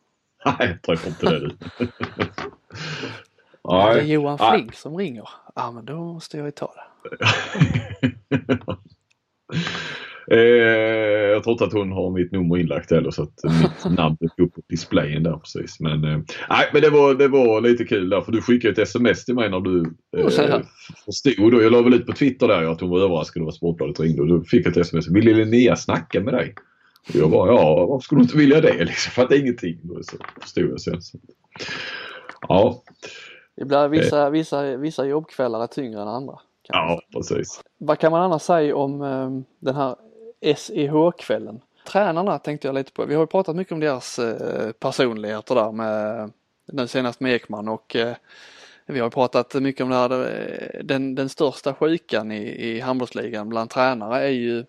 [0.44, 1.50] Nej, jag tror inte det du.
[3.68, 5.28] Det är Johan Flink som ringer.
[5.54, 6.84] Ja men då måste jag ju ta det.
[10.36, 10.38] eh,
[11.30, 14.38] jag tror inte att hon har mitt nummer inlagt heller så att mitt namn dök
[14.38, 15.80] upp på displayen där precis.
[15.80, 16.18] Men, eh,
[16.50, 19.34] nej, men det, var, det var lite kul där för du skickade ett sms till
[19.34, 20.28] mig när du eh,
[21.04, 21.54] förstod.
[21.54, 24.00] Och jag la väl ut på Twitter där att hon var överraskad över att Sportbladet
[24.00, 25.08] ringde och då fick jag ett sms.
[25.08, 26.54] Vill Linnea snacka med dig?
[27.12, 28.84] Jag bara ja, varför skulle du inte vilja det?
[28.84, 29.80] Liksom, för att det är ingenting.
[30.02, 31.02] Så förstod jag sen.
[31.02, 31.18] Så.
[32.48, 32.82] Ja.
[33.56, 36.38] Ibland vissa, vissa, vissa jobbkvällar är tyngre än andra.
[36.68, 37.60] Ja, precis.
[37.78, 39.96] Vad kan man annars säga om um, den här
[40.56, 41.60] SEH-kvällen?
[41.86, 43.04] Tränarna tänkte jag lite på.
[43.04, 46.30] Vi har ju pratat mycket om deras uh, personligheter där med
[46.72, 48.12] nu senast med Ekman och uh,
[48.86, 50.80] vi har pratat mycket om det här.
[50.84, 54.64] Den, den största sjukan i, i handbollsligan bland tränare är ju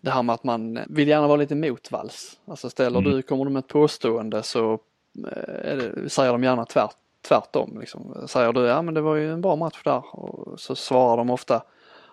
[0.00, 2.38] det här med att man vill gärna vara lite motvalls.
[2.44, 3.10] Alltså ställer mm.
[3.12, 4.78] du, kommer du med ett påstående så
[5.12, 6.96] det, säger de gärna tvärt,
[7.28, 7.76] tvärtom.
[7.80, 8.24] Liksom.
[8.26, 11.30] Säger du ja men det var ju en bra match där och så svarar de
[11.30, 11.62] ofta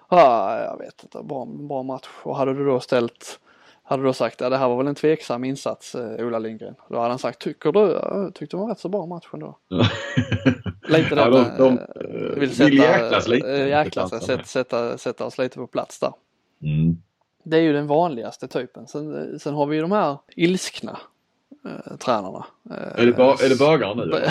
[0.08, 2.10] ah, jag vet inte, bra, bra match.
[2.24, 3.40] Och hade du då ställt
[3.84, 6.76] hade du då sagt ja det här var väl en tveksam insats eh, Ola Lindgren.
[6.90, 9.58] Då hade han sagt tycker du, jag tyckte det var rätt så bra match ändå.
[10.88, 13.48] lite ja, de, de, vill, vill sätta, jäklas lite.
[13.48, 16.14] Jäklas, sätta, sätta, sätta oss lite på plats där.
[16.62, 16.98] Mm.
[17.44, 18.88] Det är ju den vanligaste typen.
[18.88, 21.00] Sen, sen har vi ju de här ilskna
[21.66, 22.46] eh, tränarna.
[22.96, 24.26] är, det ba, är det bagaren nu?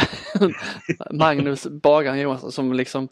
[1.11, 3.09] Magnus Bagaren Johansson som liksom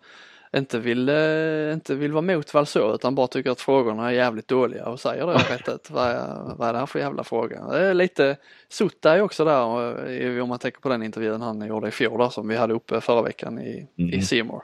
[0.57, 4.49] inte vill, eh, inte vill vara mot Valså utan bara tycker att frågorna är jävligt
[4.49, 5.91] dåliga och säger det rätt ut.
[5.91, 7.65] Vad, är, vad är det här för jävla fråga?
[7.71, 8.37] Det är lite,
[8.69, 12.19] Sutta är också där eh, om man tänker på den intervjun han gjorde i fjol
[12.19, 14.15] där, som vi hade uppe förra veckan i, mm.
[14.15, 14.63] i Seymour.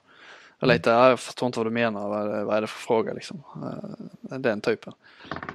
[0.58, 2.08] Jag, lite, jag förstår inte vad du menar,
[2.44, 3.42] vad är, det för fråga liksom?
[4.30, 4.92] Eh, den typen.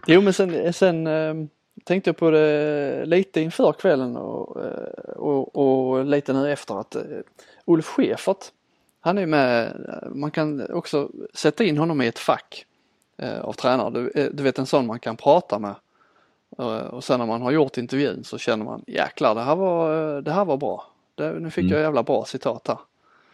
[0.08, 1.10] Jo men sen, sen
[1.84, 4.58] tänkte jag på det lite inför kvällen och,
[5.16, 6.96] och, och lite nu efter att
[7.66, 8.52] Ulf Schäfert
[9.02, 9.76] han är med,
[10.16, 12.66] man kan också sätta in honom i ett fack
[13.18, 13.90] eh, av tränare.
[13.90, 15.76] Du, eh, du, vet en sån man kan prata med.
[16.60, 20.22] Eh, och sen när man har gjort intervjun så känner man jäklar det här var,
[20.22, 20.86] det här var bra.
[21.16, 21.74] Det, nu fick mm.
[21.74, 22.78] jag jävla bra citat här.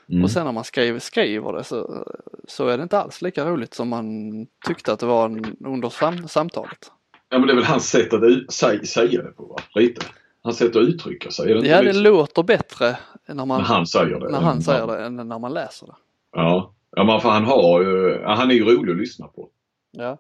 [0.09, 0.23] Mm.
[0.23, 2.07] Och sen när man skriver, skriver det så,
[2.47, 5.25] så är det inte alls lika roligt som man tyckte att det var
[5.65, 6.91] under sam, samtalet.
[7.29, 8.53] Ja men det är väl hans sätt att
[8.87, 9.55] säga det på va?
[9.75, 10.05] Lite.
[10.41, 11.53] Hans sätt att uttrycka sig.
[11.53, 14.29] Det ja det låter bättre när, man, när han säger det.
[14.29, 15.95] När han säger det än när man läser det.
[16.31, 19.49] Ja, ja men för han har ju, han är ju rolig att lyssna på.
[19.91, 20.17] Ja.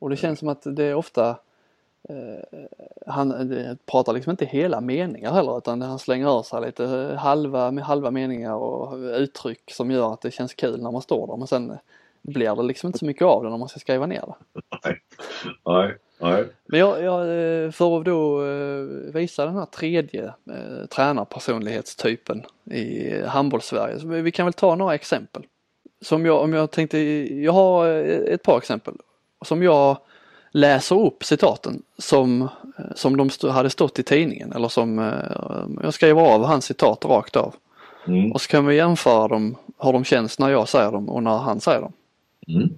[0.00, 1.36] Och det känns som att det är ofta
[3.06, 3.48] han
[3.86, 8.10] pratar liksom inte hela meningar heller utan han slänger ur sig lite halva, med halva
[8.10, 11.78] meningar och uttryck som gör att det känns kul när man står där men sen
[12.22, 14.60] blir det liksom inte så mycket av det när man ska skriva ner det.
[14.84, 15.00] Nej.
[15.64, 15.96] Nej.
[16.22, 16.44] Nej.
[16.66, 23.20] Men jag, jag, eh, för att då eh, visa den här tredje eh, tränarpersonlighetstypen i
[23.22, 25.42] handbollssverige, så vi kan väl ta några exempel.
[26.00, 26.98] Som jag, om jag tänkte,
[27.42, 28.94] jag har ett par exempel
[29.44, 29.96] som jag
[30.52, 32.48] läser upp citaten som,
[32.94, 34.98] som de stå, hade stått i tidningen eller som
[35.82, 37.54] jag skriver av hans citat rakt av.
[38.06, 38.32] Mm.
[38.32, 41.38] Och så kan vi jämföra dem, hur de känns när jag säger dem och när
[41.38, 41.92] han säger dem.
[42.48, 42.74] Mm.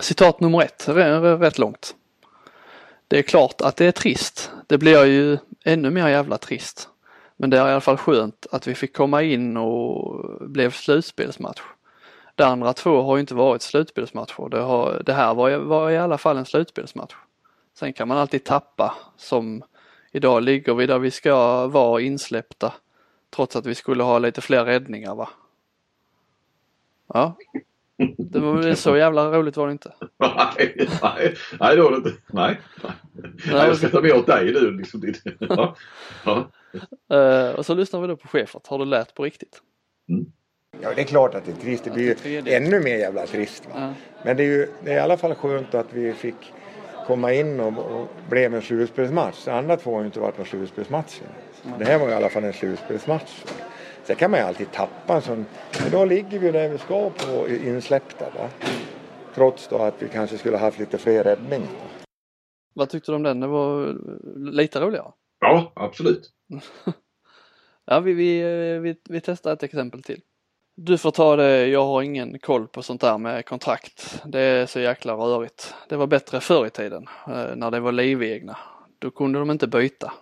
[0.00, 1.94] Citat nummer ett, rätt långt.
[3.08, 4.50] Det är klart att det är trist.
[4.66, 6.88] Det blir ju ännu mer jävla trist.
[7.36, 11.60] Men det är i alla fall skönt att vi fick komma in och blev slutspelsmatch.
[12.34, 14.48] De andra två har ju inte varit slutspelsmatcher.
[14.48, 17.14] Det, har, det här var, var i alla fall en slutspelsmatch.
[17.74, 19.62] Sen kan man alltid tappa som
[20.12, 22.72] idag ligger vi där vi ska vara insläppta
[23.30, 25.28] trots att vi skulle ha lite fler räddningar va.
[27.06, 27.36] Ja,
[28.18, 29.92] det var väl så jävla roligt var det inte?
[30.18, 32.12] nej, nej, nej det var det inte.
[32.26, 33.66] Nej, nej.
[33.66, 34.78] jag ska ta med åt dig du.
[34.78, 35.14] Liksom.
[35.38, 35.76] ja.
[36.24, 36.50] Ja.
[37.12, 38.66] Uh, och så lyssnar vi då på Schäfert.
[38.66, 39.62] Har det lärt på riktigt?
[40.08, 40.26] Mm.
[40.80, 41.84] Ja det är klart att det är trist.
[41.84, 43.68] Det blir ju ännu mer jävla trist.
[43.74, 43.94] Ja.
[44.24, 46.52] Men det är ju det är i alla fall skönt att vi fick
[47.06, 49.44] komma in och, och blev en slutspelsmatch.
[49.44, 51.26] De andra två har ju inte varit några slutspelsmatcher.
[51.78, 53.44] Det här var i alla fall en slutspelsmatch.
[54.04, 55.46] Sen kan man ju alltid tappa en sån.
[55.86, 58.24] Idag ligger vi där vi ska på insläppta.
[58.24, 58.50] Va?
[59.34, 61.68] Trots då att vi kanske skulle haft lite fler räddningar.
[62.74, 63.40] Vad tyckte du om den?
[63.40, 63.96] Det var
[64.52, 65.12] lite roligare?
[65.40, 66.30] Ja, absolut.
[67.84, 68.42] ja, vi, vi,
[68.78, 70.20] vi, vi testar ett exempel till.
[70.76, 74.22] Du får ta det, jag har ingen koll på sånt där med kontrakt.
[74.24, 75.74] Det är så jäkla rörigt.
[75.88, 78.56] Det var bättre förr i tiden, eh, när det var livegna.
[78.98, 80.12] Då kunde de inte byta.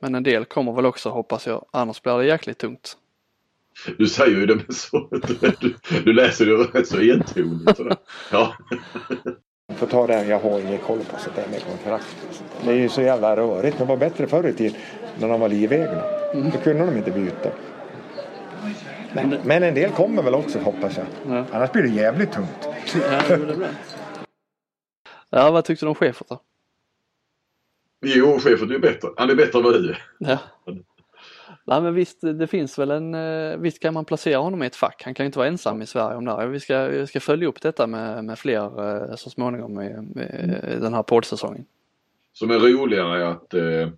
[0.00, 2.96] Men en del kommer väl också hoppas jag, annars blir det jäkligt tungt.
[3.98, 5.08] Du säger ju det med så,
[5.60, 7.80] du, du läser det rätt så entonigt.
[8.32, 8.54] Ja.
[9.76, 12.16] Får ta det, jag har ingen koll på sånt där med kontrakt.
[12.64, 13.78] Det är ju så jävla rörigt.
[13.78, 14.80] Det var bättre förr i tiden
[15.18, 16.02] när de var livegna.
[16.34, 16.50] Mm.
[16.50, 17.50] Då kunde de inte byta.
[19.14, 21.06] Men, men en del kommer väl också hoppas jag.
[21.28, 21.44] Ja.
[21.52, 22.68] Annars blir det jävligt tungt.
[22.94, 23.70] Ja, det
[25.30, 26.40] ja vad tyckte du om Schäfert då?
[28.00, 29.08] Jo, Schäfert är ju bättre.
[29.16, 30.02] Han är bättre än vad du är.
[30.18, 30.38] Ja.
[31.66, 34.76] Nej men visst, det finns väl en, eh, visst kan man placera honom i ett
[34.76, 35.02] fack.
[35.04, 36.46] Han kan ju inte vara ensam i Sverige om det här.
[36.46, 40.78] Vi ska, vi ska följa upp detta med, med fler eh, så småningom med, med
[40.80, 41.64] den här poddsäsongen.
[42.32, 43.88] Som är roligare att eh,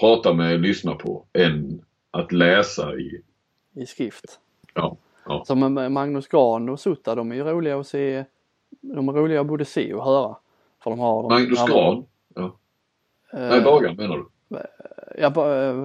[0.00, 3.22] prata med och lyssna på än att läsa i,
[3.74, 4.40] I skrift.
[4.74, 4.96] Ja.
[5.26, 5.44] ja.
[5.44, 8.24] Som Magnus Gran och Sutta, de är ju roliga att se.
[8.80, 10.36] De är roliga att både se och höra.
[10.82, 12.04] För de har Magnus Gran?
[12.34, 12.42] Ja.
[12.42, 12.50] Uh,
[13.50, 14.26] Nej, Bagan menar du?
[15.18, 15.32] Ja,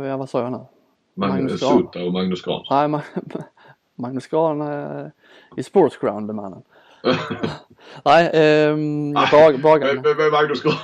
[0.05, 0.65] ja, vad sa jag nu?
[1.13, 2.65] Magnus, Magnus Sutta och Magnus Gran?
[2.69, 3.01] Nej, Ma
[3.95, 5.07] Magnus Gran uh,
[5.57, 6.61] i Sportsground mannen.
[8.05, 9.13] Nej, um,
[9.61, 10.01] Bagan.
[10.31, 10.75] Magnus Gran,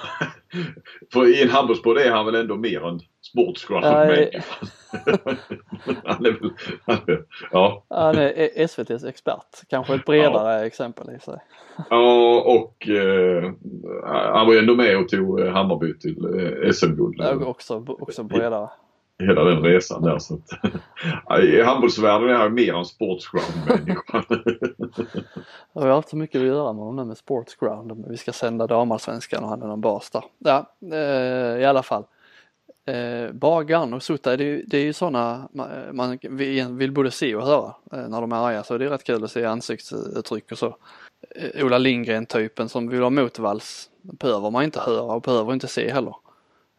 [1.14, 3.00] för i en handbollspodd är han väl ändå mer än
[3.36, 4.42] Nej.
[6.04, 6.52] han är väl,
[7.52, 7.86] ja.
[7.90, 9.68] Han är SVTs expert.
[9.70, 10.66] Kanske ett bredare ja.
[10.66, 11.38] exempel i sig.
[11.90, 13.54] ja och eh,
[14.06, 17.22] han var ju ändå med och tog eh, Hammarby till eh, SM-guld.
[17.44, 18.70] Också, också bredare
[19.20, 20.20] hela den resan där.
[20.20, 24.24] Så att, I handbollsvärlden är jag mer en sportsground-människa.
[25.74, 28.06] jag har haft så mycket att göra med honom med sportsground.
[28.10, 30.24] Vi ska sända damallsvenskan och han är någon bas där.
[30.38, 32.04] Ja, eh, i alla fall.
[32.86, 36.20] Eh, Bagan och Sutta, det, det är ju sådana man, man
[36.78, 39.24] vill både se och höra eh, när de är arga så det är rätt kul
[39.24, 40.78] att se ansiktsuttryck och så.
[41.36, 45.68] Eh, Ola Lindgren typen som vill ha motvalls behöver man inte höra och behöver inte
[45.68, 46.16] se heller.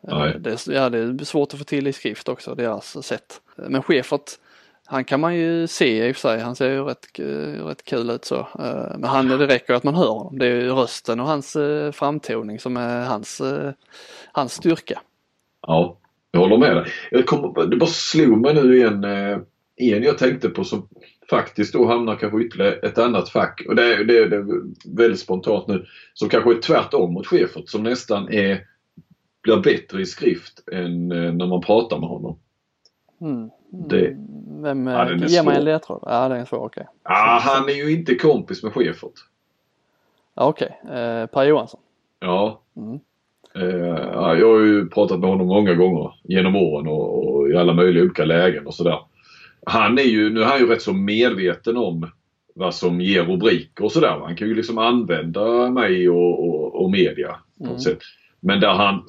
[0.00, 0.36] Nej.
[0.40, 3.40] Det, ja, det är svårt att få till i skrift också, deras sätt.
[3.56, 4.30] Men Schäfert,
[4.86, 7.06] han kan man ju se i och för sig, han ser ju rätt,
[7.68, 8.38] rätt kul ut så.
[8.38, 10.38] Eh, men han, det räcker att man hör honom.
[10.38, 13.72] Det är ju rösten och hans eh, framtoning som är hans, eh,
[14.32, 15.00] hans styrka.
[15.66, 15.98] Ja,
[16.30, 16.86] jag håller med dig.
[17.10, 19.04] Jag kom, det bara slog mig nu igen,
[19.76, 20.88] en jag tänkte på som
[21.30, 24.46] faktiskt då hamnar kanske ytterligare ett annat fack och det, det, det är
[24.96, 25.86] väldigt spontant nu.
[26.14, 28.60] Som kanske är tvärtom mot Schäfert som nästan är
[29.42, 32.38] blir bättre i skrift än eh, när man pratar med honom.
[33.20, 33.50] Mm.
[33.70, 34.16] Det,
[34.62, 36.02] Vem, ja, ge mig en ledtråd.
[36.06, 36.80] Ja den är svår, okej.
[36.80, 36.94] Okay.
[37.04, 39.12] Ja, han är ju inte kompis med Schäfert.
[40.34, 41.00] Ja, okej, okay.
[41.00, 41.80] eh, Per Johansson.
[42.20, 42.60] Ja.
[42.76, 43.00] Mm.
[43.54, 47.72] Eh, jag har ju pratat med honom många gånger genom åren och, och i alla
[47.72, 48.98] möjliga olika lägen och sådär.
[49.66, 52.10] Han är ju, nu är han ju rätt så medveten om
[52.54, 54.20] vad som ger rubriker och sådär.
[54.24, 57.76] Han kan ju liksom använda mig och, och, och media på mm.
[57.76, 57.98] ett sätt.
[58.40, 59.04] Men där han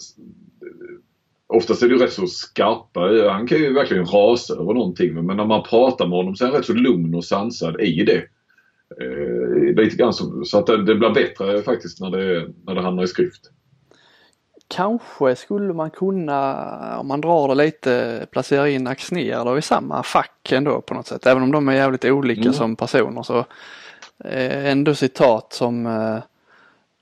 [1.53, 2.99] Oftast är det rätt så skarpa.
[3.31, 6.49] Han kan ju verkligen rasa över någonting men när man pratar med honom så är
[6.49, 8.23] han rätt så lugn och sansad i det.
[9.01, 12.81] Eh, lite grann så, så att det, det, blir bättre faktiskt när det, när det
[12.81, 13.41] hamnar i skrift.
[14.67, 20.03] Kanske skulle man kunna, om man drar det lite, placera in Axnér då i samma
[20.03, 21.25] fack ändå på något sätt.
[21.25, 22.53] Även om de är jävligt olika mm.
[22.53, 23.37] som personer så
[24.25, 26.17] eh, ändå citat som eh,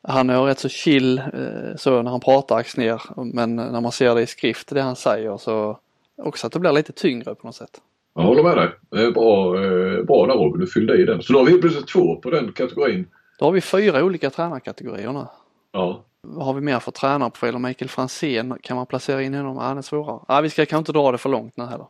[0.03, 3.01] han är rätt så chill eh, så när han pratar Axner
[3.33, 5.79] men när man ser det i skrift det han säger så
[6.23, 7.81] också att det blir lite tyngre på något sätt.
[8.15, 8.69] Jag håller med dig.
[8.89, 11.21] Det är bra, eh, bra där Robin, du fyllde i den.
[11.21, 13.07] Så då har vi plötsligt två på den kategorin.
[13.39, 15.25] Då har vi fyra olika tränarkategorier nu.
[15.71, 16.03] Ja.
[16.21, 17.59] Vad har vi mer för tränarprofiler?
[17.59, 19.57] Michael Franzén, kan man placera in honom?
[19.61, 20.19] Ja, det är svårare.
[20.27, 21.87] Ja, vi ska kanske inte dra det för långt nu heller.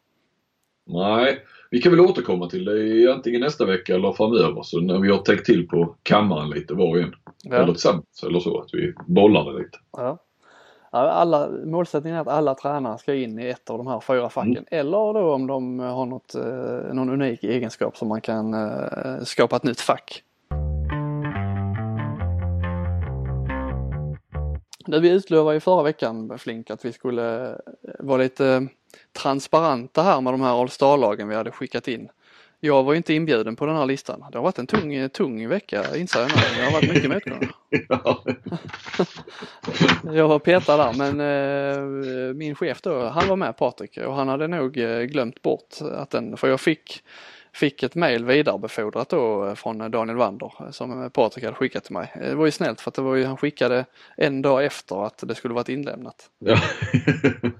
[0.87, 1.41] Nej,
[1.71, 5.17] vi kan väl återkomma till det antingen nästa vecka eller framöver så när vi har
[5.17, 7.15] täckt till på kammaren lite var och en.
[7.43, 7.55] Ja.
[7.55, 9.77] Eller tillsammans eller så, att vi bollar det lite.
[9.91, 10.17] Ja.
[10.91, 14.51] Alla, målsättningen är att alla tränare ska in i ett av de här fyra facken.
[14.51, 14.65] Mm.
[14.71, 19.55] Eller då om de har något, eh, någon unik egenskap som man kan eh, skapa
[19.55, 20.23] ett nytt fack.
[24.85, 27.55] Det vi utlovade i förra veckan Flink att vi skulle eh,
[27.99, 28.67] vara lite
[29.21, 32.09] transparenta här med de här All Star-lagen vi hade skickat in.
[32.59, 34.25] Jag var inte inbjuden på den här listan.
[34.31, 36.35] Det har varit en tung, tung vecka inser jag nu.
[36.57, 37.51] Det har varit mycket motgångar.
[40.17, 44.27] jag var petad där men eh, min chef då, han var med Patrik och han
[44.27, 47.03] hade nog eh, glömt bort att den, för jag fick
[47.53, 52.13] fick ett mail vidarebefordrat då från Daniel Wander som Patrik hade skickat till mig.
[52.15, 53.85] Det var ju snällt för att det var ju, han skickade
[54.17, 56.29] en dag efter att det skulle varit inlämnat.
[56.39, 56.57] Ja.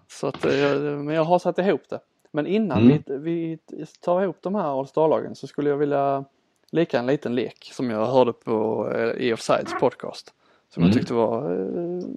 [0.08, 2.00] Så att, eh, men jag har satt ihop det.
[2.32, 3.04] Men innan mm.
[3.06, 3.58] vi, vi
[4.02, 6.26] tar ihop de här All så skulle jag vilja
[6.72, 8.88] leka en liten lek som jag hörde på
[9.18, 10.34] E Offsides podcast.
[10.74, 10.90] Som mm.
[10.90, 11.52] jag tyckte var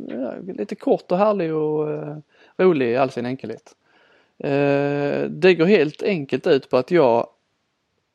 [0.09, 1.89] ja, lite kort och härlig och
[2.57, 3.75] rolig i all sin enkelhet.
[5.29, 7.27] det går helt enkelt ut på att jag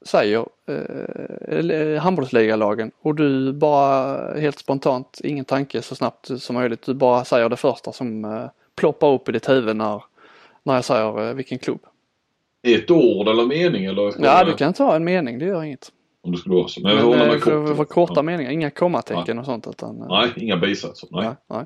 [0.07, 6.93] säger eh, handbollsligalagen och du bara helt spontant, ingen tanke så snabbt som möjligt, du
[6.93, 10.03] bara säger det första som eh, ploppar upp i ditt huvud när,
[10.67, 11.85] när jag säger eh, vilken klubb.
[12.63, 14.13] Ett ord eller mening eller?
[14.25, 15.91] Ja, du kan ta en mening, det gör inget.
[16.21, 16.81] Om det skulle vara så.
[16.81, 17.77] Men, Men hålla mig kort.
[17.77, 18.21] För korta ja.
[18.21, 19.39] meningar, inga kommatecken nej.
[19.39, 19.67] och sånt.
[19.67, 21.09] Utan, nej, inga bisatser.
[21.11, 21.23] Nej.
[21.23, 21.35] nej.
[21.47, 21.65] nej.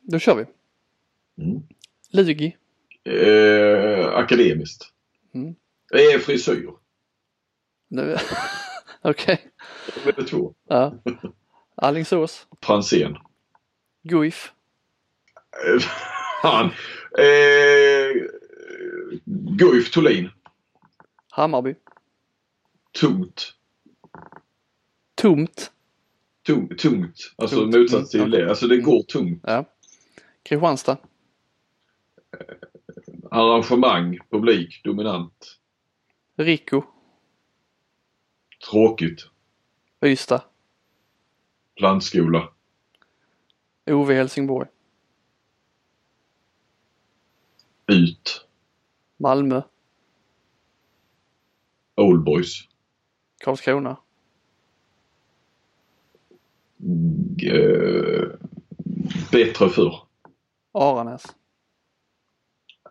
[0.00, 0.44] Då kör vi.
[1.44, 1.62] Mm.
[2.12, 2.56] Lugi.
[3.04, 4.84] Eh, akademiskt.
[5.34, 5.54] Mm.
[5.94, 6.70] Eh, frisyr.
[9.02, 9.38] Okej.
[9.98, 10.12] Okay.
[10.16, 10.54] Det två.
[10.68, 10.94] Ja.
[11.74, 12.46] Alingsås.
[12.62, 13.16] Franzén.
[14.02, 14.52] Guif.
[16.44, 16.66] Han.
[17.18, 18.22] Eh,
[19.58, 20.30] Guif Thulin.
[21.30, 21.74] Hammarby.
[23.00, 23.54] Tungt.
[25.14, 25.72] Tomt.
[26.46, 27.34] Tung, tungt.
[27.36, 27.74] Alltså tungt.
[27.74, 28.30] motsats till mm.
[28.30, 28.48] det.
[28.48, 29.42] Alltså det går tungt.
[29.46, 29.64] Ja.
[30.42, 30.92] Kristianstad.
[32.32, 32.56] Eh,
[33.30, 35.58] arrangemang, publik, dominant.
[36.36, 36.82] Rico.
[38.70, 39.26] Tråkigt.
[40.04, 40.42] Ystad.
[41.76, 42.48] Plantskola.
[43.86, 44.68] Ove Helsingborg.
[47.86, 48.46] Ut.
[49.16, 49.62] Malmö.
[51.96, 52.68] Old Boys.
[53.44, 53.96] Karlskrona.
[57.36, 57.50] G
[59.32, 60.02] bättre för.
[60.72, 61.22] Aranäs.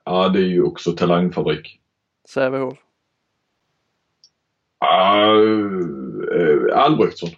[0.04, 1.82] Ja, det är ju också talangfabrik.
[2.30, 2.80] Sävehof.
[4.84, 7.30] Uh, Albrektsson.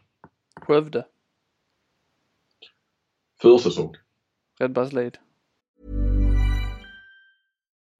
[0.62, 1.06] Skövde.
[3.42, 3.96] Försäsong.
[4.60, 5.18] Redbergslid.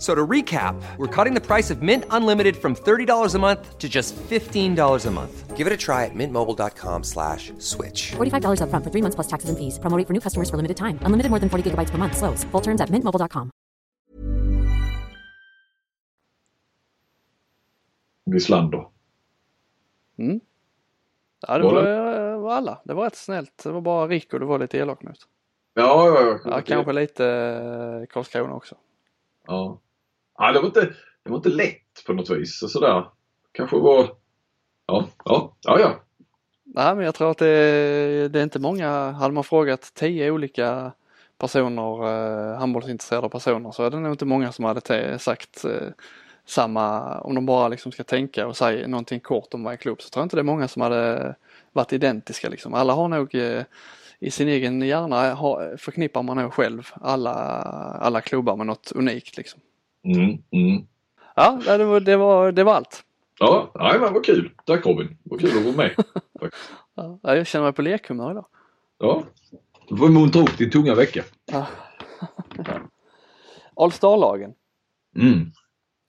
[0.00, 3.86] So to recap, we're cutting the price of Mint Unlimited from $30 a month to
[3.86, 5.56] just $15 a month.
[5.58, 8.12] Give it a try at mintmobile.com slash switch.
[8.12, 9.78] $45 up front for three months plus taxes and fees.
[9.78, 10.98] Promoting for new customers for limited time.
[11.02, 12.16] Unlimited more than 40 gigabytes per month.
[12.16, 12.44] Slows.
[12.44, 13.50] Full terms at mintmobile.com.
[18.24, 18.86] Wislander.
[20.18, 20.40] Mm.
[21.48, 22.80] Ja, det var, det var alla.
[22.84, 23.62] Det var rätt snällt.
[23.62, 25.18] Det var bara Rico du var lite elak mot.
[25.74, 26.56] Ja, ja, ja.
[26.56, 28.74] ja kanske lite eh, Karlskrona också.
[29.46, 29.80] Ja.
[30.40, 30.80] Ja, det var inte,
[31.22, 32.62] det var inte lätt på något vis.
[32.62, 33.04] och Sådär.
[33.52, 34.16] Kanske var...
[34.86, 35.80] Ja, ja, ja.
[35.80, 36.00] ja.
[36.64, 40.92] Nej, men jag tror att det, det är inte många, hade man frågat tio olika
[41.38, 45.88] personer, eh, handbollsintresserade personer, så är det nog inte många som hade sagt eh,
[46.44, 50.08] samma, om de bara liksom ska tänka och säga någonting kort om varje klubb, så
[50.10, 51.34] tror jag inte det är många som hade
[51.72, 52.74] varit identiska liksom.
[52.74, 53.62] Alla har nog eh,
[54.18, 57.34] i sin egen hjärna har, förknippar man nog själv alla,
[58.00, 59.60] alla klubbar med något unikt liksom.
[60.04, 60.86] Mm, mm.
[61.36, 63.04] Ja, det var, det var, det var allt.
[63.38, 64.50] Ja, nej, men vad kul.
[64.64, 65.16] Tack Robin.
[65.22, 65.94] Vad kul att vara med.
[67.22, 68.46] ja, jag känner mig på lekhumör idag.
[68.98, 69.24] Ja,
[69.88, 71.24] du får muntra upp din tunga vecka.
[71.52, 71.66] Ja.
[73.76, 74.54] All-star-lagen.
[75.16, 75.52] Mm.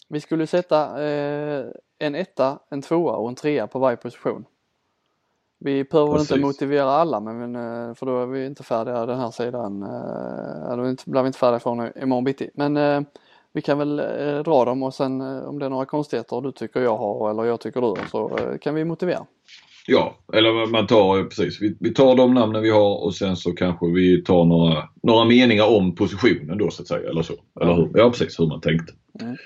[0.10, 1.66] Vi skulle sätta eh,
[2.00, 4.46] en etta, en tvåa och en trea på varje position.
[5.60, 9.32] Vi behöver inte motivera alla men, eh, för då är vi inte färdiga den här
[9.32, 9.84] sidan.
[9.84, 12.50] Eh, då blir vi inte färdiga förrän imorgon bitti.
[12.54, 13.02] Men eh,
[13.54, 13.96] vi kan väl
[14.44, 17.60] dra dem och sen om det är några konstigheter du tycker jag har eller jag
[17.60, 19.26] tycker du har så kan vi motivera.
[19.88, 21.62] Ja, eller man tar precis.
[21.62, 25.26] Vi, vi, tar de namnen vi har och sen så kanske vi tar några, några
[25.26, 27.10] meningar om positionen då så att säga.
[27.10, 27.34] Eller så.
[27.62, 27.92] Eller hur?
[27.94, 28.94] Ja precis hur man tänkte.
[29.22, 29.38] Mm.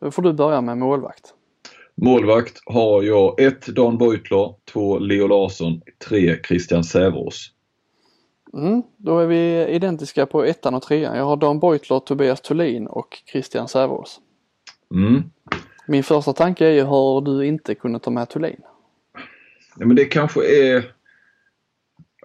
[0.00, 1.34] Då får du börja med målvakt.
[1.96, 7.50] Målvakt har jag 1 Dan Beutler, 2 Leo Larsson, 3 Christian Säverås.
[8.54, 11.16] Mm, då är vi identiska på ettan och trean.
[11.16, 14.20] Jag har Dan Beutler, Tobias Thulin och Christian Säverås.
[14.94, 15.22] Mm.
[15.86, 18.60] Min första tanke är ju hur du inte kunde ta med Thulin.
[19.76, 20.92] Ja, men det kanske är...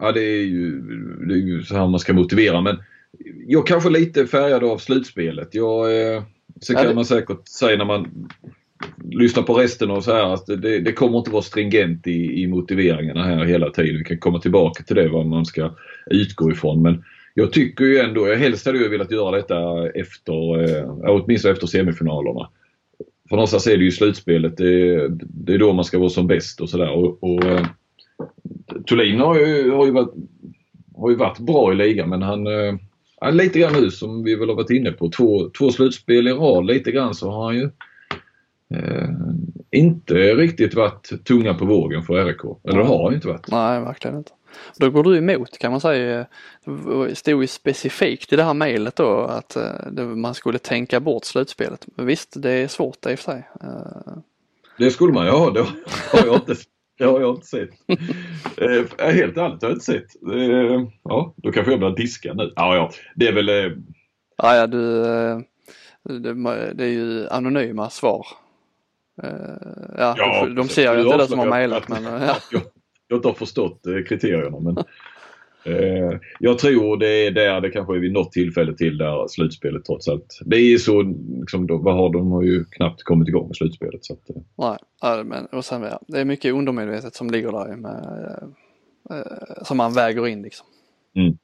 [0.01, 0.81] Ja det är ju,
[1.27, 2.83] det är ju så här man ska motivera men
[3.47, 5.55] jag kanske lite färgad av slutspelet.
[5.55, 6.23] Jag, eh,
[6.59, 6.95] så kan ja, det...
[6.95, 8.29] man säkert säga när man
[9.11, 12.47] lyssna på resten och så här att det, det kommer inte vara stringent i, i
[12.47, 13.97] motiveringarna här hela tiden.
[13.97, 15.75] Vi kan komma tillbaka till det vad man ska
[16.11, 16.81] utgå ifrån.
[16.81, 17.03] Men
[17.33, 21.67] jag tycker ju ändå, jag helst hade jag velat göra detta efter, eh, åtminstone efter
[21.67, 22.49] semifinalerna.
[23.29, 26.61] För någonstans är det ju slutspelet, det, det är då man ska vara som bäst
[26.61, 26.89] och sådär.
[26.89, 27.65] Och, och eh,
[28.87, 30.13] Thulin har ju, har, ju varit,
[30.95, 34.49] har ju varit bra i ligan men han, eh, lite grann nu som vi väl
[34.49, 37.69] har varit inne på, två, två slutspel i rad lite grann så har han ju
[38.75, 39.09] eh,
[39.71, 42.39] inte riktigt varit tunga på vågen för RIK.
[42.63, 43.51] Eller det har inte varit.
[43.51, 44.31] Nej, verkligen inte.
[44.77, 46.25] Då går du emot kan man säga.
[47.07, 51.25] Det stod ju specifikt i det här mejlet då att eh, man skulle tänka bort
[51.25, 51.87] slutspelet.
[51.95, 53.47] Men visst, det är svårt i och för sig.
[53.61, 54.13] Eh,
[54.77, 55.51] Det skulle man ju ha.
[55.51, 55.59] Det
[56.11, 56.55] har jag inte,
[56.97, 57.69] det har jag inte sett.
[58.57, 60.23] Eh, helt ärligt har jag inte sett.
[60.33, 62.53] Eh, ja, då kanske jag börjar diska nu.
[62.55, 62.91] Ja, ja.
[63.15, 63.49] Det är väl...
[63.49, 63.71] Eh...
[64.37, 65.05] Ja, ja, du.
[65.05, 65.39] Eh,
[66.03, 66.33] det,
[66.73, 68.27] det, är ju anonyma svar.
[69.23, 69.29] Eh,
[69.97, 72.03] ja, ja de, de ser ju inte det som har mejlat men...
[72.03, 72.37] Ja.
[72.51, 72.61] Jag,
[73.07, 74.77] jag inte har förstått eh, kriterierna men
[75.63, 79.85] Eh, jag tror det är där det kanske är vid något tillfälle till där slutspelet
[79.85, 80.39] trots allt.
[80.45, 81.01] Det är så,
[81.39, 84.05] liksom, då, vad har de har ju knappt kommit igång med slutspelet.
[84.05, 84.75] Så att, eh.
[85.03, 88.53] Nej, men och sen ja, det är mycket undermedvetet som ligger där med,
[89.09, 90.67] eh, som man väger in liksom.
[91.15, 91.37] Mm.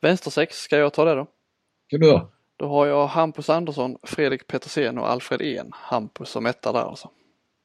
[0.00, 1.26] Vänstersex, ska jag ta det då?
[1.88, 2.28] kan du göra.
[2.56, 5.70] Då har jag Hampus Andersson, Fredrik Petersen och Alfred En.
[5.72, 7.10] Hampus som etta där alltså.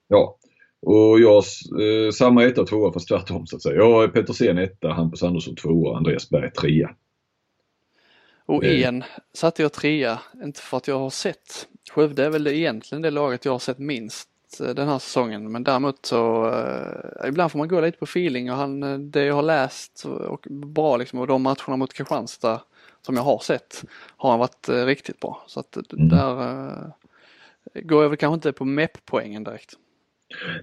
[0.08, 0.38] Ja,
[0.82, 1.44] och jag
[1.82, 3.76] eh, samma etta och tvåa fast tvärtom så att säga.
[3.76, 6.96] Jag är Petersen etta, Hampus Andersson tvåa, Andreas Berg trea.
[8.46, 8.88] Och eh.
[8.88, 11.68] en satte jag trea, inte för att jag har sett.
[11.92, 14.30] Skövde är väl egentligen det laget jag har sett minst
[14.60, 18.52] eh, den här säsongen men däremot så eh, ibland får man gå lite på feeling
[18.52, 22.62] och han, eh, det jag har läst och bra liksom och de matcherna mot Kristianstad
[23.02, 23.84] som jag har sett
[24.18, 26.10] har han varit eh, riktigt bra så att mm.
[26.10, 26.88] där eh,
[27.84, 29.78] går jag väl kanske inte på MEP-poängen direkt.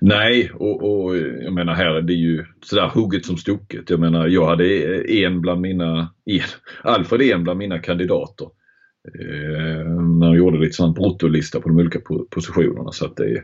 [0.00, 3.90] Nej, och, och, jag menar här är det ju sådär hugget som stucket.
[3.90, 4.64] Jag menar jag hade
[5.24, 6.40] en bland mina, en,
[6.82, 8.48] Alfred en bland mina kandidater.
[9.14, 13.42] Eh, när jag gjorde lite sån bruttolista på de olika positionerna så att det,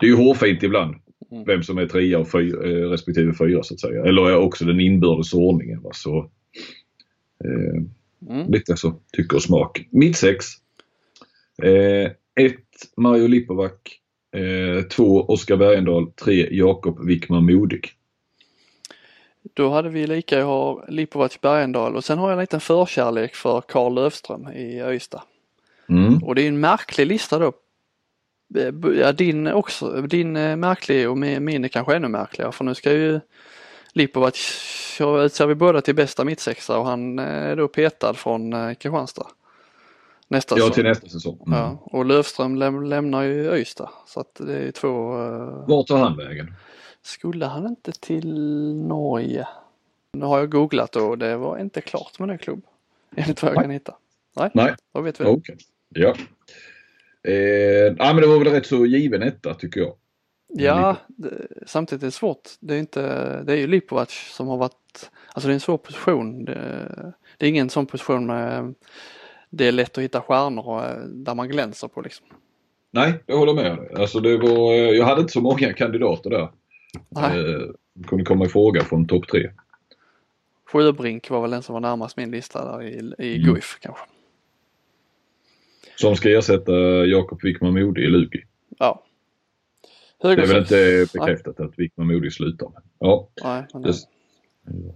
[0.00, 0.94] det är ju hårfint ibland.
[1.30, 1.44] Mm.
[1.44, 4.04] Vem som är trea och fyra, eh, respektive fyra så att säga.
[4.04, 5.82] Eller också den inbördes ordningen.
[5.82, 5.90] Va?
[5.92, 6.18] Så,
[7.44, 7.82] eh,
[8.28, 8.52] mm.
[8.52, 9.86] Lite så tycker och smak.
[9.90, 10.46] Mitt sex.
[11.62, 12.10] Eh,
[12.44, 12.64] ett
[12.96, 13.72] Mario Lipovac
[14.36, 17.92] Eh, två Oskar Bergendahl, tre Jakob Wickman Modig.
[19.54, 23.34] Då hade vi lika, jag har Lipovac Bergendahl och sen har jag en liten förkärlek
[23.34, 25.22] för Karl Löfström i Öysta.
[25.88, 26.18] Mm.
[26.18, 27.52] Och det är en märklig lista då.
[28.58, 32.74] Eh, ja, din också, din är märklig och min är kanske ännu märkligare för nu
[32.74, 33.20] ska ju
[33.96, 34.34] Lipovac
[35.24, 39.26] utser vi båda till bästa mittsexa och han är då petad från eh, Kristianstad.
[40.28, 41.38] Nästa ja, till nästa säsong.
[41.46, 41.58] Mm.
[41.58, 45.16] Ja, och Löfström läm lämnar ju Öysta så att det är två...
[45.16, 45.68] Uh...
[45.68, 46.54] Vart tar han vägen?
[47.02, 48.34] Skulle han inte till
[48.74, 49.48] Norge?
[50.12, 52.62] Nu har jag googlat och det var inte klart med den klubb.
[53.16, 53.94] Enligt vad jag kan hitta.
[54.36, 54.74] Nej, Nej.
[54.94, 55.30] då vet vi det.
[55.30, 55.56] Okay.
[55.88, 56.08] Ja.
[57.30, 59.94] Eh, men det var väl rätt så given etta tycker jag.
[60.58, 62.50] Ja, det, samtidigt är det svårt.
[62.60, 63.02] Det är, inte,
[63.42, 66.44] det är ju Lipovac som har varit, alltså det är en svår position.
[66.44, 68.74] Det, det är ingen sån position med
[69.50, 72.26] det är lätt att hitta stjärnor eh, där man glänser på liksom.
[72.90, 73.78] Nej, jag håller med.
[73.94, 76.48] Alltså det var, jag hade inte så många kandidater där.
[77.08, 77.54] Nej.
[77.54, 77.60] Eh,
[78.06, 79.50] kunde komma i fråga från topp tre.
[80.64, 83.48] Sjöbrink var väl den som var närmast min lista där i, i mm.
[83.48, 84.04] Guif kanske.
[85.96, 86.72] Som ska ersätta
[87.06, 88.44] Jakob Wickman Modi i Lugi.
[88.78, 89.05] Ja.
[90.22, 91.68] Höger det är väl inte bekräftat Nej.
[91.68, 92.68] att Wickman Modi slutar.
[92.98, 93.28] Ja.
[93.44, 93.92] Nej, men det,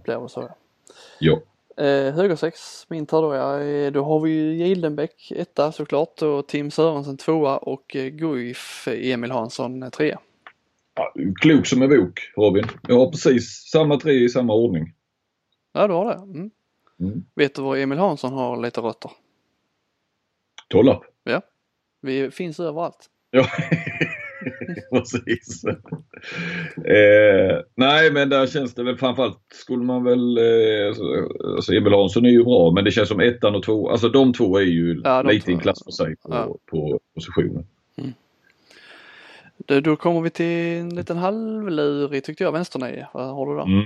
[0.03, 0.49] blir väl så.
[1.19, 1.41] Ja.
[1.77, 3.61] Eh, högersex, min tar då ja.
[3.61, 8.87] Eh, då har vi ju Gildenbäck etta såklart och Tim Sörensen tvåa och eh, Guif
[8.87, 10.19] Emil Hansson trea.
[10.95, 12.65] Ja, klok som en bok Robin.
[12.87, 14.93] Jag har precis samma tre i samma ordning.
[15.73, 16.21] Ja du har det?
[16.21, 16.51] Mm.
[16.99, 17.25] Mm.
[17.35, 19.11] Vet du var Emil Hansson har lite rötter?
[20.67, 21.01] Tollarp.
[21.23, 21.41] Ja.
[22.01, 23.09] Vi finns överallt.
[23.31, 23.45] Ja.
[24.91, 25.63] Precis.
[26.85, 31.03] Eh, nej men där känns det väl framförallt skulle man väl, eh, alltså,
[31.55, 34.33] alltså Emil Hansson är ju bra men det känns som ettan och två, alltså de
[34.33, 36.57] två är ju ja, lite i en klass för sig på, ja.
[36.71, 37.65] på positionen.
[37.97, 38.13] Mm.
[39.83, 43.05] Då kommer vi till en liten halvlurig tyckte jag vänsternej.
[43.13, 43.63] Vad har du då?
[43.63, 43.85] Mm.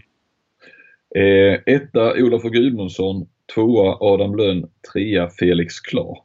[1.15, 6.17] Eh, etta Olof Gudmundsson, tvåa Adam Lönn, trea Felix Klar.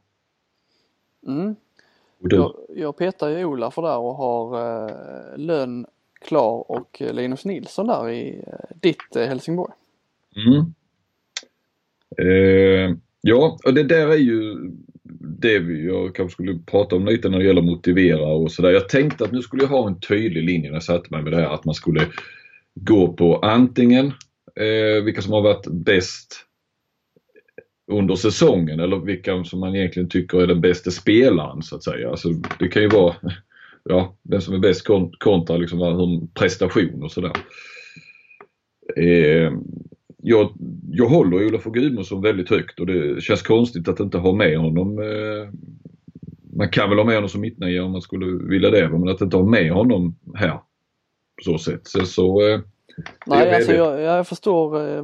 [1.27, 1.55] Mm.
[2.21, 5.85] Jag, jag petar ju Ola för där och har eh, Lönn,
[6.21, 9.73] Klar och Linus Nilsson där i eh, ditt eh, Helsingborg.
[10.35, 10.73] Mm.
[12.17, 14.71] Eh, ja, och det där är ju
[15.19, 15.53] det
[15.83, 18.69] jag kanske skulle prata om lite när det gäller motivera och sådär.
[18.69, 21.33] Jag tänkte att nu skulle jag ha en tydlig linje när jag satte mig med
[21.33, 22.07] det här att man skulle
[22.75, 24.07] gå på antingen
[24.55, 26.45] eh, vilka som har varit bäst
[27.87, 32.09] under säsongen eller vilka som man egentligen tycker är den bästa spelaren så att säga.
[32.09, 32.29] Alltså,
[32.59, 33.15] det kan ju vara
[33.83, 34.87] ja, vem som är bäst
[35.19, 37.33] kontra liksom, prestation och sådär.
[38.97, 39.53] Eh,
[40.17, 40.53] jag,
[40.91, 44.99] jag håller Olof Gudmundsson väldigt högt och det känns konstigt att inte ha med honom.
[44.99, 45.49] Eh,
[46.53, 49.21] man kan väl ha med honom som mittnia om man skulle vilja det men att
[49.21, 50.59] inte ha med honom här
[51.37, 51.81] på så sätt.
[51.83, 52.59] Så, så eh,
[53.25, 55.03] Nej, alltså jag, jag förstår eh,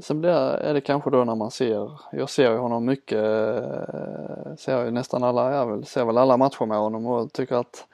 [0.00, 4.54] Sen blir, är det kanske då när man ser, jag ser ju honom mycket, eh,
[4.58, 7.86] ser ju nästan alla, jag ser väl alla matcher med honom och tycker att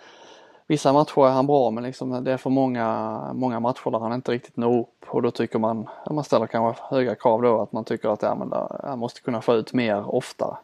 [0.66, 4.12] vissa matcher är han bra men liksom det är för många, många matcher där han
[4.12, 7.72] inte riktigt når upp och då tycker man, man ställer kanske höga krav då att
[7.72, 10.56] man tycker att ja, men där, han måste kunna få ut mer oftare.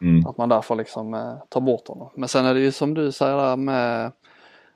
[0.00, 0.26] Mm.
[0.26, 2.10] Att man därför liksom eh, tar bort honom.
[2.14, 4.12] Men sen är det ju som du säger där med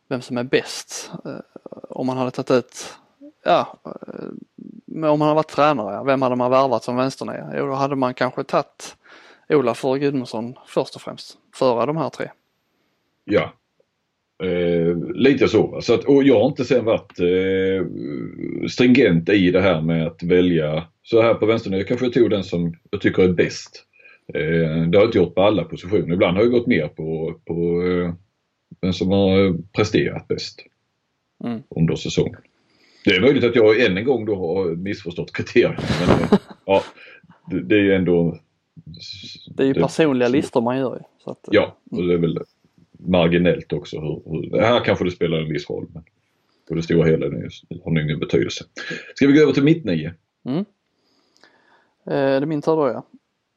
[0.09, 1.11] vem som är bäst.
[1.25, 2.95] Eh, om man hade tagit ut,
[3.45, 4.29] ja, eh,
[5.05, 7.53] om hade varit tränare, vem hade man värvat som vänsternia?
[7.57, 8.97] Jo, då hade man kanske tagit
[9.49, 12.31] Olaf för Gudmundsson först och främst, före de här tre.
[13.25, 13.53] Ja,
[14.43, 15.81] Eh, lite så.
[15.83, 17.87] så att, och jag har inte sen varit eh,
[18.69, 21.73] stringent i det här med att välja så här på vänstern.
[21.73, 23.85] Jag kanske tog den som jag tycker är bäst.
[24.35, 24.41] Eh,
[24.89, 26.15] det har jag inte gjort på alla positioner.
[26.15, 28.15] Ibland har jag gått mer på, på eh,
[28.81, 30.63] den som har presterat bäst
[31.45, 31.63] mm.
[31.77, 32.41] under säsongen.
[33.07, 35.77] Det är möjligt att jag än en gång då har missförstått kriterierna.
[36.01, 36.83] Men, eh, ja,
[37.51, 38.39] det, det, är ju ändå...
[39.47, 41.31] Det är ju personliga listor man gör ju.
[41.31, 42.39] Att, ja, och det är väl
[42.99, 44.01] marginellt också.
[44.01, 46.03] Hur, hur, här kanske det spelar en viss roll men
[46.69, 48.65] på det stora hela har det ingen betydelse.
[49.15, 50.15] Ska vi gå över till mitt nio?
[50.45, 50.59] Mm.
[50.59, 50.65] Eh,
[52.05, 53.07] det är min tur då ja.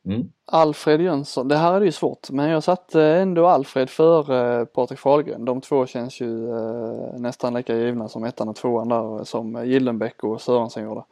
[0.10, 0.30] Mm.
[0.46, 5.46] Alfred Jönsson, det här är ju svårt men jag satte ändå Alfred före Patrik Fahlgren.
[5.46, 10.24] De två känns ju eh, nästan lika givna som ettan och tvåan där som Gillenbäck
[10.24, 11.04] och Sörensen gjorde.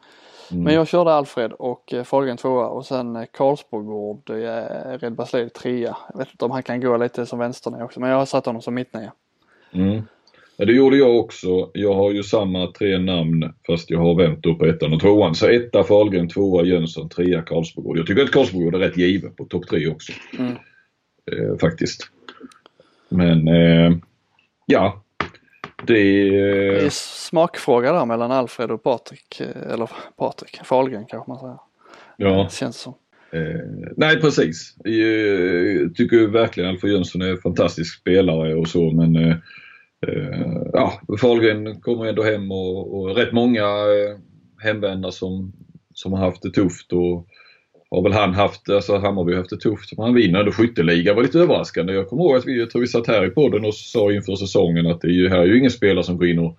[0.50, 0.64] Mm.
[0.64, 5.48] Men jag körde Alfred och eh, Fahlgren tvåa och sen eh, Karlsborgård, eh, Red Basley
[5.48, 5.96] trea.
[6.12, 8.46] Jag vet inte om han kan gå lite som vänsternia också men jag har satt
[8.46, 9.12] honom som mittnia.
[9.72, 10.02] Mm.
[10.60, 11.70] Ja, det gjorde jag också.
[11.74, 15.34] Jag har ju samma tre namn fast jag har vänt upp ettan och tvåan.
[15.34, 17.98] Så etta Fahlgren, tvåa Jönsson, trea Karlsborgård.
[17.98, 20.12] Jag tycker att Karlsborgård är rätt given på topp tre också.
[20.38, 20.52] Mm.
[21.32, 22.10] Eh, faktiskt.
[23.08, 23.96] Men eh,
[24.66, 25.02] ja,
[25.86, 26.32] det är...
[26.72, 31.58] det är smakfråga där mellan Alfred och Patrik, eh, eller Patrik, Fahlgren kanske man säger.
[32.16, 32.44] Ja.
[32.44, 32.94] Det känns som.
[33.32, 34.74] Eh, nej precis.
[34.84, 39.36] Jag tycker verkligen Alfred Jönsson är en fantastisk spelare och så men eh, eh
[40.72, 44.18] ja, Fahlgren kommer ändå hem och, och rätt många eh,
[44.62, 45.52] hemvändare som,
[45.94, 47.26] som har haft det tufft och
[47.90, 49.96] har väl han haft, alltså Hammarby har haft det tufft.
[49.96, 51.14] Men han vinner ändå skytteliga.
[51.14, 51.92] var lite överraskande.
[51.92, 54.36] Jag kommer ihåg att vi, jag tror vi satt här i podden och sa inför
[54.36, 56.58] säsongen att det är ju, här är ju ingen spelare som går in och,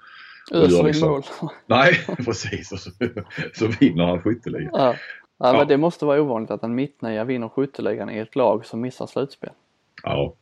[0.51, 1.09] och gör liksom.
[1.09, 1.23] mål.
[1.67, 1.93] Nej,
[2.25, 2.71] precis.
[2.71, 2.91] Och så,
[3.53, 4.71] så vinner han skytteligan.
[4.73, 4.95] Ja.
[5.41, 8.65] Ja, ja, men det måste vara ovanligt att en mittnia vinner skytteligan i ett lag
[8.65, 9.49] som missar slutspel.
[10.03, 10.33] Ja.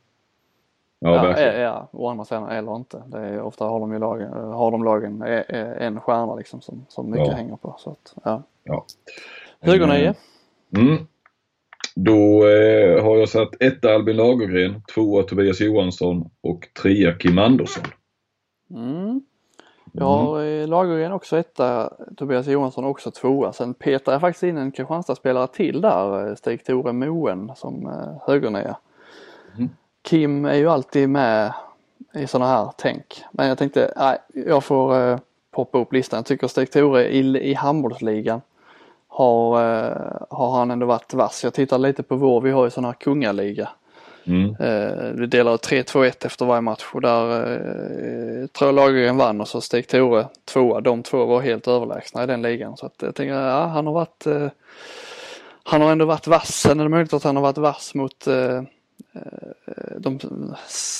[1.00, 1.62] Ja, verkligen.
[1.62, 3.04] ja, å andra sidan eller inte.
[3.08, 7.12] Det är, ofta har de ju lagen, har de lagen en stjärna liksom som, som
[7.12, 7.34] mycket ja.
[7.34, 7.76] hänger på.
[7.78, 8.44] Så att, ja.
[8.64, 8.86] Ja.
[9.60, 10.14] Högernia?
[10.78, 11.08] Mm.
[11.96, 17.84] Då eh, har jag satt etta Albin Lagergren, tvåa Tobias Johansson och trea Kim Andersson.
[18.70, 19.22] Mm.
[19.92, 20.70] Jag har mm.
[20.70, 23.54] Lagergren också etta, Tobias Johansson också tvåa.
[23.54, 28.78] Sen petar jag faktiskt in en Kristianstad-spelare till där, eh, Stig-Tore Moen som eh, högernia.
[29.58, 29.70] Mm.
[30.08, 31.54] Kim är ju alltid med
[32.14, 33.24] i sådana här tänk.
[33.32, 35.20] Men jag tänkte, nej, jag får eh,
[35.52, 36.18] poppa upp listan.
[36.18, 38.42] Jag tycker Stig-Tore i, i handbollsligan
[39.08, 41.44] har, eh, har han ändå varit vass.
[41.44, 43.70] Jag tittar lite på vår, vi har ju sån här kungaliga.
[44.24, 44.56] Mm.
[44.60, 49.42] Eh, vi delar ut 3-2-1 efter varje match och där eh, tror jag Lagergren vann
[49.42, 50.82] och så steg Tore tvåa.
[50.82, 52.78] De två var helt överlägsna i den ligan.
[52.78, 54.48] Så att jag tänker, ja han har varit eh,
[55.64, 56.62] han har ändå varit vass.
[56.62, 58.62] Sen är det möjligt att han har varit vass mot Eh,
[59.98, 60.20] de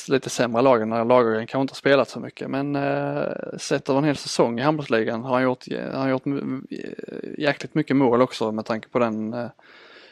[0.10, 4.00] lite sämre lagen när Lagergren kanske inte har spelat så mycket men eh, sett över
[4.00, 6.24] en hel säsong i handbollsligan har han gjort, han har gjort
[7.38, 9.48] jäkligt mycket mål också med tanke på den eh,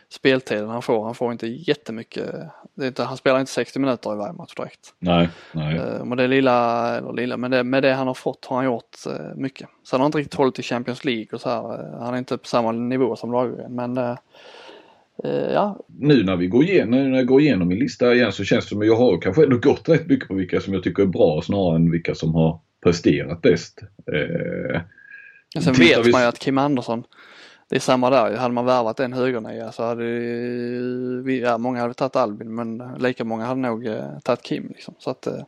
[0.09, 1.05] speltiden han får.
[1.05, 2.35] Han får inte jättemycket,
[2.73, 4.93] det inte, han spelar inte 60 minuter i varje match direkt.
[4.99, 5.77] Nej, nej.
[5.77, 8.65] Eh, men det lilla, eller lilla, men det, med det han har fått har han
[8.65, 9.69] gjort eh, mycket.
[9.83, 11.97] Sen har han inte riktigt hållit i Champions League och så här.
[11.99, 14.64] Han är inte på samma nivå som Lagergren men eh, Eh,
[15.23, 15.85] ja.
[15.87, 18.69] Nu när vi går igenom, när jag går igenom min lista igen så känns det
[18.69, 21.07] som att jag har kanske ändå gått rätt mycket på vilka som jag tycker är
[21.07, 23.81] bra snarare än vilka som har presterat bäst.
[24.13, 24.81] Eh,
[25.61, 26.11] Sen vet vi...
[26.11, 27.03] man ju att Kim Andersson,
[27.69, 30.03] det är samma där Hade man värvat en högernia så hade
[31.23, 34.67] vi, ja, många hade tagit Albin men lika många hade nog eh, tagit Kim.
[34.67, 34.93] Liksom.
[34.99, 35.43] Så att, eh,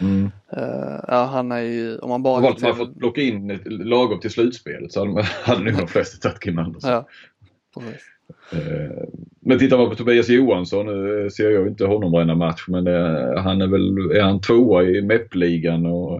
[0.00, 0.30] mm.
[0.52, 2.40] eh, ja, han är ju, om man bara...
[2.40, 6.28] Valt man fått plocka in lagom till slutspelet så hade, man, hade nog de flesta
[6.28, 6.90] tagit Kim Andersson.
[6.90, 7.06] Ja,
[7.74, 8.02] precis.
[8.52, 9.08] Eh,
[9.40, 13.34] men tittar man på Tobias Johansson, nu ser jag inte honom varenda match, men det,
[13.40, 16.14] han är väl är han tvåa i MEP-ligan och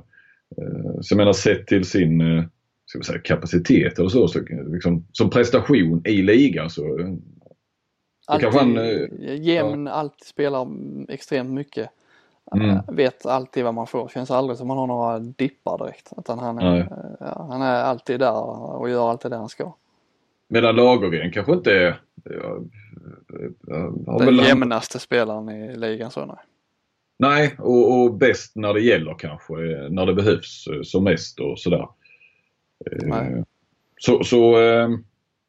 [0.57, 2.45] eh, så jag menar sett till sin eh,
[2.87, 4.41] ska säga, kapacitet eller så, så
[4.73, 6.83] liksom, som prestation i ligan så
[8.27, 8.75] alltid, han,
[9.43, 9.93] jämn, ja.
[9.93, 10.69] alltid spelar
[11.09, 11.91] extremt mycket.
[12.55, 12.79] Mm.
[12.89, 16.13] Vet alltid vad man får, känns aldrig som han har några dippar direkt.
[16.17, 16.89] Utan han är,
[17.21, 18.43] ja, han är alltid där
[18.81, 19.73] och gör alltid det han ska.
[20.49, 22.01] Medan Lagergren kanske inte är...
[23.67, 26.37] Ja, Den jämnaste spelaren i ligan så nej.
[27.19, 29.55] Nej, och, och bäst när det gäller kanske.
[29.91, 31.89] När det behövs som mest och sådär.
[33.03, 33.45] Nej.
[34.01, 34.59] Så, så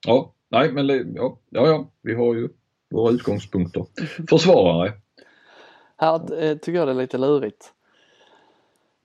[0.08, 2.50] ja, nej men ja, ja, ja, vi har ju
[2.90, 3.86] våra utgångspunkter.
[4.30, 4.94] Försvarare.
[5.98, 7.74] Här tycker jag det är lite lurigt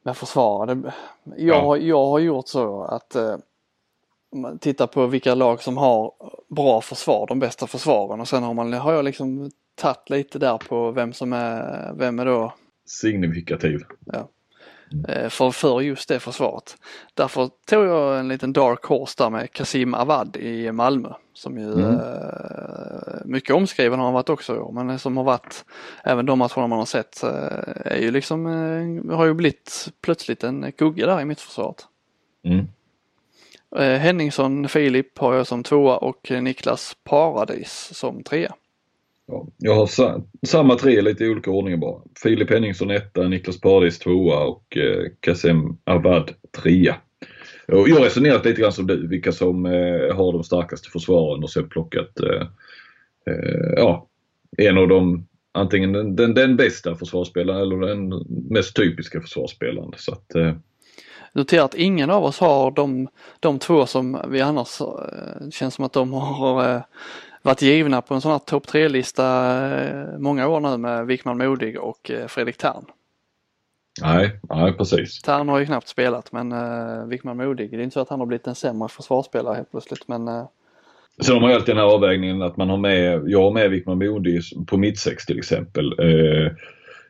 [0.03, 0.93] med försvarare.
[1.37, 1.77] Jag, ja.
[1.77, 3.17] jag har gjort så att
[4.35, 6.13] eh, man tittar på vilka lag som har
[6.49, 10.59] bra försvar, de bästa försvaren och sen har, man, har jag liksom tagit lite där
[10.59, 12.53] på vem som är, vem är då
[12.87, 13.81] signifikativ.
[14.05, 14.29] Ja.
[14.93, 15.31] Mm.
[15.31, 16.77] För, för just det försvaret.
[17.15, 21.13] Därför tog jag en liten dark horse där med Kasim Awad i Malmö.
[21.33, 21.95] Som ju mm.
[21.95, 25.65] eh, mycket omskriven har han varit också men som har varit
[26.05, 30.45] även de matcherna man har sett eh, är ju liksom eh, har ju blivit plötsligt
[30.45, 31.87] en kugge där i mittförsvaret.
[32.45, 32.67] Mm.
[33.79, 38.55] Eh, Henningsson Filip har jag som tvåa och eh, Niklas Paradis som trea.
[39.27, 42.01] Ja, jag har sa samma tre lite i olika ordningar bara.
[42.23, 46.31] Filip Henningsson etta, Niklas Paradis tvåa och eh, Kassem Awad
[46.63, 46.97] trea.
[47.69, 51.43] Och jag har resonerat lite grann som du, vilka som eh, har de starkaste försvaren
[51.43, 52.47] och sen plockat eh,
[53.27, 54.09] eh, ja,
[54.57, 59.93] en av de antingen den, den, den, bästa försvarsspelaren eller den mest typiska försvarsspelaren.
[59.97, 60.55] Så att, eh,
[61.35, 63.09] Notera att ingen av oss har de,
[63.41, 66.81] de två som vi annars eh, känns som att de har eh,
[67.43, 69.27] varit givna på en sån här topp tre-lista
[69.77, 72.85] eh, många år nu med Wickman Modig och Fredrik Tern.
[74.03, 75.23] Nej, nej precis.
[75.23, 78.21] Tern har ju knappt spelat men uh, Wickman Modig, det är inte så att han
[78.21, 80.45] har blivit en sämre försvarsspelare helt plötsligt men uh...
[81.23, 83.71] Sen har man ju alltid den här avvägningen att man har med, jag har med
[83.71, 86.01] Wickman Modig på mittsex till exempel.
[86.01, 86.51] Uh,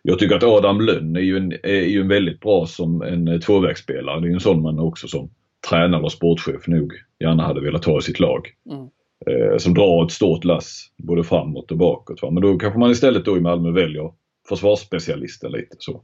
[0.07, 3.41] jag tycker att Adam Lönn är ju en, är ju en väldigt bra som en
[3.41, 4.21] tvåvägsspelare.
[4.21, 5.31] Det är en sån man också som
[5.69, 8.49] tränare och sportchef nog gärna hade velat ha i sitt lag.
[8.71, 8.89] Mm
[9.27, 12.23] eh, som drar ett stort lass både framåt och bakåt.
[12.23, 12.31] Va?
[12.31, 14.13] Men då kanske man istället då i Malmö väljer
[14.49, 16.03] försvarsspecialisten lite så.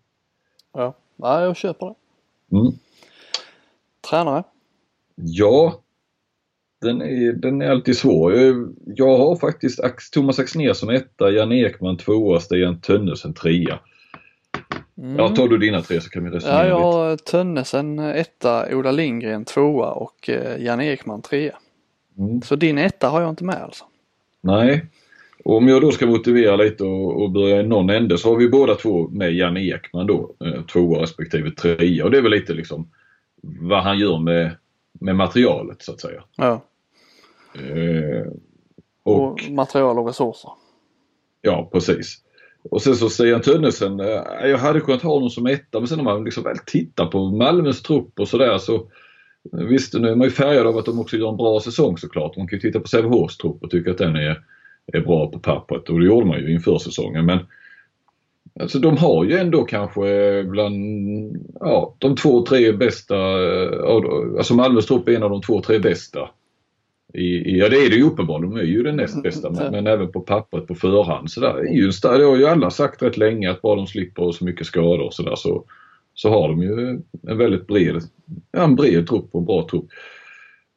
[0.73, 1.95] Ja, ja jag köper det.
[2.57, 2.73] Mm.
[4.11, 4.45] Tränare?
[5.15, 5.81] Ja,
[6.81, 8.35] den är, den är alltid svår.
[8.87, 9.81] Jag har faktiskt
[10.13, 13.79] Thomas Axnér som etta, Jan Ekman tvåa, Stian Tönnesen trea.
[15.01, 15.17] Mm.
[15.17, 18.91] Ja, tar du dina tre så kan vi resonera Ja, jag har Tönnesen etta, Ola
[18.91, 21.59] Lindgren tvåa och eh, Jan Ekman trea.
[22.19, 22.43] Mm.
[22.43, 23.85] Så din etta har jag inte med alltså?
[24.41, 24.87] Nej.
[25.45, 28.37] Och om jag då ska motivera lite och, och börja i någon ände så har
[28.37, 32.05] vi båda två med Janne Ekman då, eh, tvåa respektive trea.
[32.05, 32.91] Och det är väl lite liksom
[33.43, 34.57] vad han gör med,
[34.93, 36.23] med materialet så att säga.
[36.37, 36.61] Ja.
[37.55, 38.33] Eh,
[39.03, 40.51] och, och, material och resurser.
[41.43, 42.23] Ja precis.
[42.63, 45.99] Och sen så Stian Tönnesen, eh, jag hade kunnat ha honom som etta men sen
[45.99, 50.17] när man liksom väl tittar på Malmös trupp och sådär så eh, Visst, nu är
[50.17, 52.37] man ju färgad av att de också gör en bra säsong såklart.
[52.37, 54.43] Man kan ju titta på Sävehofs trupp och tycka att den är,
[54.93, 57.27] är bra på pappret och det gjorde man ju inför säsongen.
[57.27, 57.39] Men
[58.61, 60.77] alltså de har ju ändå kanske bland
[61.61, 65.79] ja, de två, tre bästa, eh, alltså Malmös trupp är en av de två, tre
[65.79, 66.31] bästa.
[67.15, 69.87] I, ja det är det ju uppenbarligen, de är ju den näst bästa men, men
[69.87, 71.31] även på pappret på förhand.
[71.31, 74.33] Så där, är ju, det har ju alla sagt rätt länge att bara de slipper
[74.33, 75.65] så mycket skador och sådär så,
[76.15, 78.03] så har de ju en väldigt bred,
[78.53, 79.87] ja, en bred trupp och en bra trupp.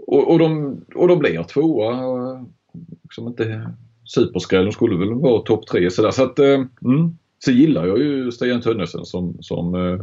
[0.08, 2.46] Och, och, de, och de blir tvåa.
[3.04, 3.72] Liksom inte
[4.06, 4.66] superskräll.
[4.66, 6.12] De skulle väl vara topp tre sådär.
[6.12, 7.18] Så att, eh, mm.
[7.40, 10.00] Så gillar jag ju Stian Tönnesen som, som eh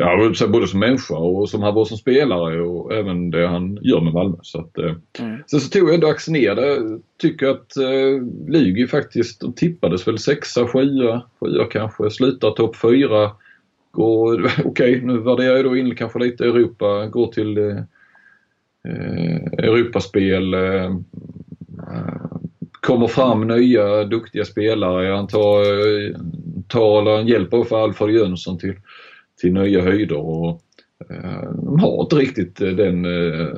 [0.00, 4.00] ja, både som människa och som han var som spelare och även det han gör
[4.00, 4.36] med Malmö.
[4.42, 5.42] Så att, eh, mm.
[5.46, 6.98] Sen så tog jag ändå axeln ner det.
[7.18, 13.30] Tycker att eh, Lugi faktiskt, de tippades väl sexa, sjua, sjua kanske, slutar topp fyra.
[13.92, 17.76] Okej, okay, nu värderar jag då in kanske lite Europa, går till eh,
[18.84, 20.54] eh Europaspel.
[20.54, 20.96] Eh,
[22.80, 25.14] kommer fram nya duktiga spelare.
[25.14, 25.62] Han tar,
[26.68, 28.74] tar hjälper för Alfred Jönsson till,
[29.40, 30.16] till nya höjder.
[30.16, 30.62] Och,
[31.54, 33.48] de har inte riktigt eh, den eh,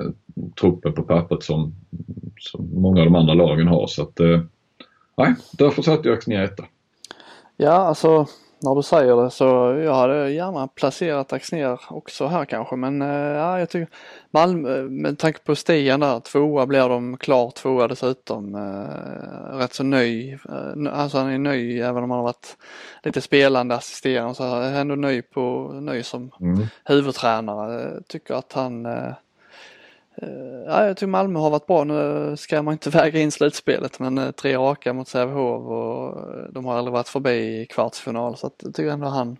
[0.60, 1.74] truppen på pappret som,
[2.40, 3.86] som många av de andra lagen har.
[3.86, 4.40] Så att, eh,
[5.16, 6.64] nej, därför satte jag Axnér etta.
[7.56, 8.26] Ja, alltså
[8.62, 9.44] när du säger det så
[9.84, 13.94] jag hade gärna placerat Axner också här kanske men eh, ja, jag tycker
[14.30, 18.54] Malmö med tanke på stigen där, tvåa blir de klar tvåa dessutom.
[18.54, 22.56] Eh, rätt så eh, alltså han är nöjd även om han har varit
[23.02, 26.66] lite spelande assisterande så är ändå nöjd på, nöjd som mm.
[26.84, 28.02] huvudtränare.
[28.08, 29.12] Tycker att han Eh,
[30.66, 31.84] ja, jag tycker Malmö har varit bra.
[31.84, 36.44] Nu ska man inte väga in slutspelet men eh, tre raka mot Sävehof och eh,
[36.50, 39.36] de har aldrig varit förbi i kvartsfinal så att jag tycker ändå han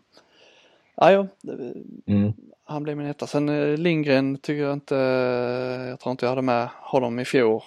[0.97, 1.27] Ja, ja.
[2.07, 2.33] Mm.
[2.65, 3.27] Han blir min etta.
[3.27, 4.95] Sen Lindgren tycker jag inte,
[5.89, 7.63] jag tror inte jag hade med honom i fjol.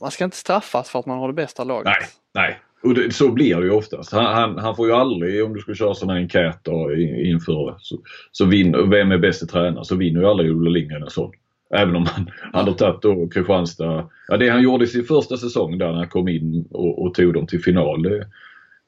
[0.00, 1.84] Man ska inte straffas för att man har det bästa laget.
[1.84, 2.60] Nej, nej.
[2.82, 4.12] Och det, så blir det ju oftast.
[4.12, 8.44] Han, han, han, får ju aldrig, om du ska köra sådana enkäter inför så, så
[8.44, 11.32] vinner, vem är bäste tränare, så vinner ju aldrig Olle Lindgren en sån.
[11.72, 15.36] Även om han, han har tagit då Kristianstad, ja det han gjorde i sin första
[15.36, 18.02] säsong där när han kom in och, och tog dem till final.
[18.02, 18.26] Det,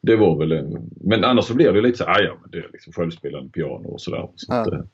[0.01, 2.59] det var väl en, men annars så blir det lite så ah, ja men det
[2.59, 4.29] är liksom självspelande piano och sådär.
[4.37, 4.61] Så ja.
[4.61, 4.87] att,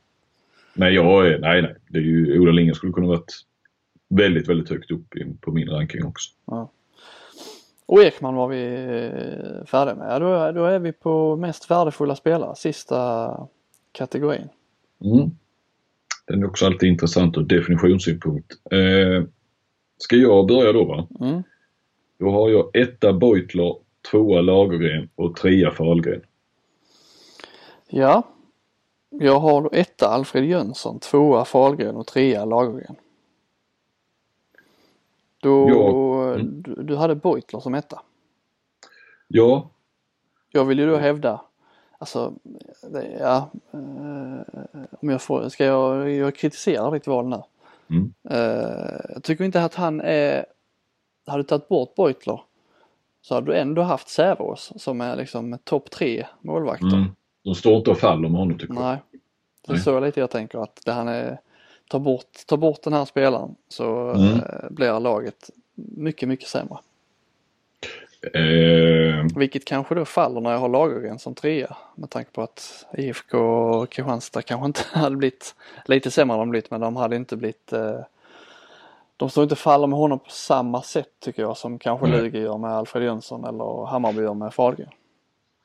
[0.74, 3.32] men jag är, nej nej, det är ju, Ola Lindgren skulle kunna varit
[4.08, 6.30] väldigt, väldigt högt upp på min ranking också.
[6.46, 6.70] Ja.
[7.86, 10.20] Och Ekman var vi eh, färdiga med.
[10.20, 13.30] Då, då är vi på mest värdefulla spelare, sista
[13.92, 14.48] kategorin.
[15.04, 15.30] Mm.
[16.30, 18.52] Den är också alltid intressant ur definitionssynpunkt.
[18.70, 19.24] Eh,
[19.98, 21.06] ska jag börja då va?
[21.20, 21.42] Mm.
[22.18, 23.76] Då har jag etta Beutler,
[24.10, 26.22] tvåa Lagergren och trea Fahlgren.
[27.88, 28.22] Ja.
[29.10, 32.96] Jag har då etta Alfred Jönsson, tvåa Fahlgren och trea Lagergren.
[35.42, 36.34] Då, ja.
[36.34, 36.62] mm.
[36.62, 38.02] du, du hade Beutler som etta.
[39.28, 39.70] Ja.
[40.50, 41.40] Jag vill ju då hävda,
[42.00, 42.32] alltså,
[42.92, 44.60] det, ja, eh,
[45.00, 47.42] om jag får, ska jag, jag kritiserar ditt val nu.
[47.90, 48.12] Mm.
[48.30, 50.46] Eh, jag tycker inte att han är,
[51.26, 52.40] hade du tagit bort Beutler
[53.22, 56.86] så hade du ändå haft Säveås som är liksom topp tre målvakter.
[56.86, 57.08] Mm.
[57.44, 58.82] De står inte och faller med honom tycker jag.
[58.82, 58.98] Nej.
[59.66, 61.40] Det är så lite jag tänker att det han är
[61.90, 64.34] ta bort, ta bort den här spelaren så mm.
[64.34, 66.78] eh, blir laget mycket, mycket sämre.
[68.22, 69.26] Eh.
[69.36, 73.38] Vilket kanske då faller när jag har Lagergren som trea med tanke på att IFK
[73.38, 75.54] och Kristianstad kanske inte hade blivit
[75.84, 78.00] lite sämre de blivit men de hade inte blivit eh,
[79.16, 82.06] de står inte faller med honom på samma sätt tycker jag som kanske.
[82.06, 84.88] Lugi gör med Alfred Jönsson eller Hammarby gör med Fahlgren.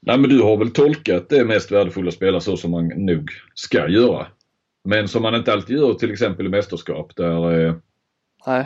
[0.01, 3.88] Nej men du har väl tolkat det mest värdefulla spelare så som man nog ska
[3.88, 4.28] göra.
[4.84, 7.76] Men som man inte alltid gör till exempel i mästerskap där, eh,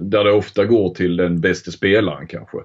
[0.00, 2.58] där det ofta går till den bästa spelaren kanske.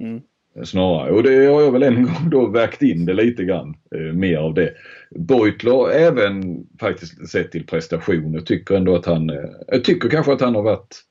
[0.00, 0.20] Mm.
[0.64, 1.12] Snarare.
[1.12, 3.76] Och det har jag väl en gång då vägt in det lite grann.
[3.94, 4.74] Eh, mer av det.
[5.10, 10.54] Beutler även faktiskt sett till prestationer tycker ändå att han, eh, tycker kanske att han
[10.54, 11.04] har varit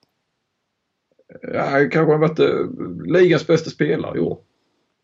[1.42, 4.38] Ja, kanske har varit eh, ligans bästa spelare i år.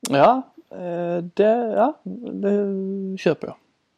[0.09, 2.01] Ja, eh, det, ja,
[2.33, 3.57] det köper jag.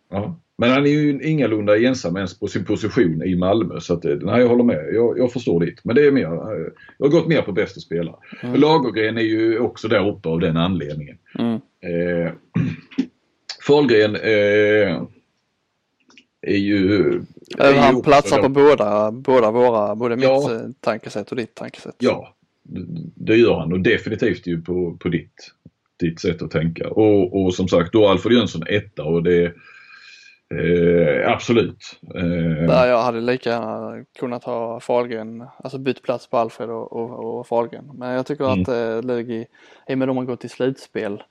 [0.09, 0.35] Ja.
[0.58, 4.16] Men han är ju ingalunda ensam ens på sin position i Malmö så att, eh,
[4.22, 4.93] nej jag håller med.
[4.93, 5.86] Jag, jag förstår ditt.
[5.86, 8.16] Men det är mer, eh, jag har gått mer på bästa spelare.
[8.43, 8.62] Mm.
[8.62, 11.18] Lagergren är ju också där uppe av den anledningen.
[11.39, 11.53] Mm.
[11.53, 12.32] Eh,
[13.68, 15.01] Fahlgren eh,
[16.41, 17.12] är ju...
[17.58, 21.95] Är han platsar på båda, båda våra, både mitt eh, tankesätt och ditt tankesätt.
[21.99, 22.36] Ja,
[23.16, 25.51] det gör han och definitivt ju på, på ditt,
[25.99, 26.89] ditt sätt att tänka.
[26.89, 29.53] Och, och som sagt då Alfred Jönsson etta och det
[30.50, 32.00] Eh, absolut.
[32.16, 32.68] Eh.
[32.68, 37.39] Där jag hade lika gärna kunnat ha Fahlgren, alltså bytt plats på Alfred och, och,
[37.39, 37.91] och Fahlgren.
[37.93, 38.62] Men jag tycker mm.
[38.62, 39.45] att eh, Lugi,
[39.88, 41.24] i och med att de har gått till slutspel,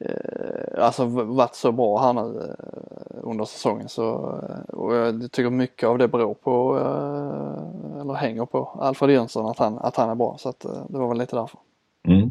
[0.00, 5.50] eh, alltså varit så bra här nu eh, under säsongen så eh, och jag tycker
[5.50, 10.10] mycket av det beror på, eh, eller hänger på Alfred Jönsson att han, att han
[10.10, 11.60] är bra så att det var väl lite därför.
[12.08, 12.30] Mm.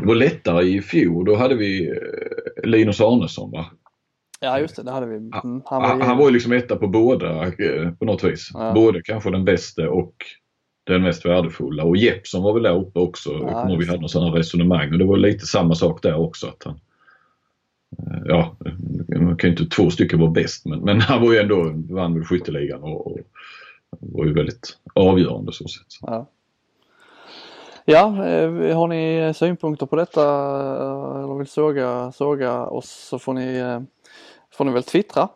[0.00, 2.00] Det var lättare i fjol, då hade vi
[2.64, 3.66] Linus Arnesson va?
[4.44, 5.16] Ja just det, det hade vi.
[5.16, 6.02] Mm, han, var ju...
[6.02, 8.50] han var ju liksom etta på båda eh, på något vis.
[8.54, 8.72] Ja.
[8.72, 10.14] Både kanske den bästa och
[10.84, 11.84] den mest värdefulla.
[11.84, 13.30] Och Jeppsson var väl där uppe också.
[13.30, 16.46] Ja, vi hade något sådana resonemang och det var lite samma sak där också.
[16.46, 16.80] Att han,
[17.98, 18.56] eh, ja,
[19.20, 22.14] man kan ju inte två stycken vara bäst men, men han var ju ändå, vann
[22.14, 23.18] väl skytteligan och, och
[24.00, 25.86] var ju väldigt avgörande så sätt.
[26.00, 26.26] Ja.
[27.86, 30.22] Ja, eh, har ni synpunkter på detta
[31.24, 33.78] eller vill såga, såga oss så får ni
[34.54, 35.28] får ni väl twittra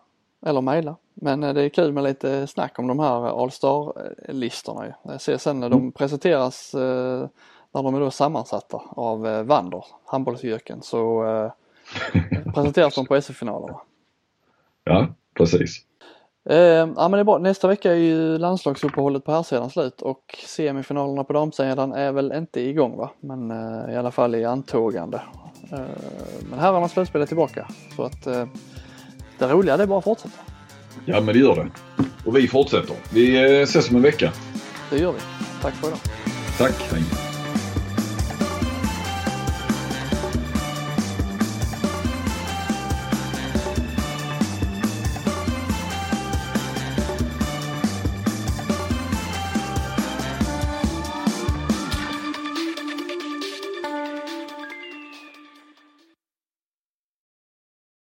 [0.47, 0.97] eller mejla.
[1.21, 4.95] Men eh, det är kul med lite snack om de här All-Star-listorna.
[5.03, 5.93] Jag ser sen när de mm.
[5.93, 7.29] presenteras eh,
[7.73, 11.25] när de är då sammansatta av eh, Wander, handbollsjöken, så
[12.55, 13.81] presenteras de på SF-finalerna.
[14.85, 15.85] Ja, precis.
[16.45, 17.39] ja men det är bra.
[17.39, 22.33] Nästa vecka är ju landslagsuppehållet på här sidan slut och semifinalerna på damsidan är väl
[22.33, 23.11] inte igång va?
[23.21, 23.51] Men
[23.91, 25.21] i alla fall i antågande.
[26.51, 27.66] men herrarnas slutspel är tillbaka
[27.97, 28.27] så att
[29.39, 30.34] det roliga det är bara att fortsätta.
[31.05, 31.70] Ja men det gör det.
[32.24, 32.97] Och vi fortsätter.
[33.11, 34.32] Vi eh, ses om en vecka.
[34.91, 35.18] Det gör vi.
[35.62, 35.99] Tack för idag.
[36.59, 36.74] Tack.
[36.93, 37.28] Hej.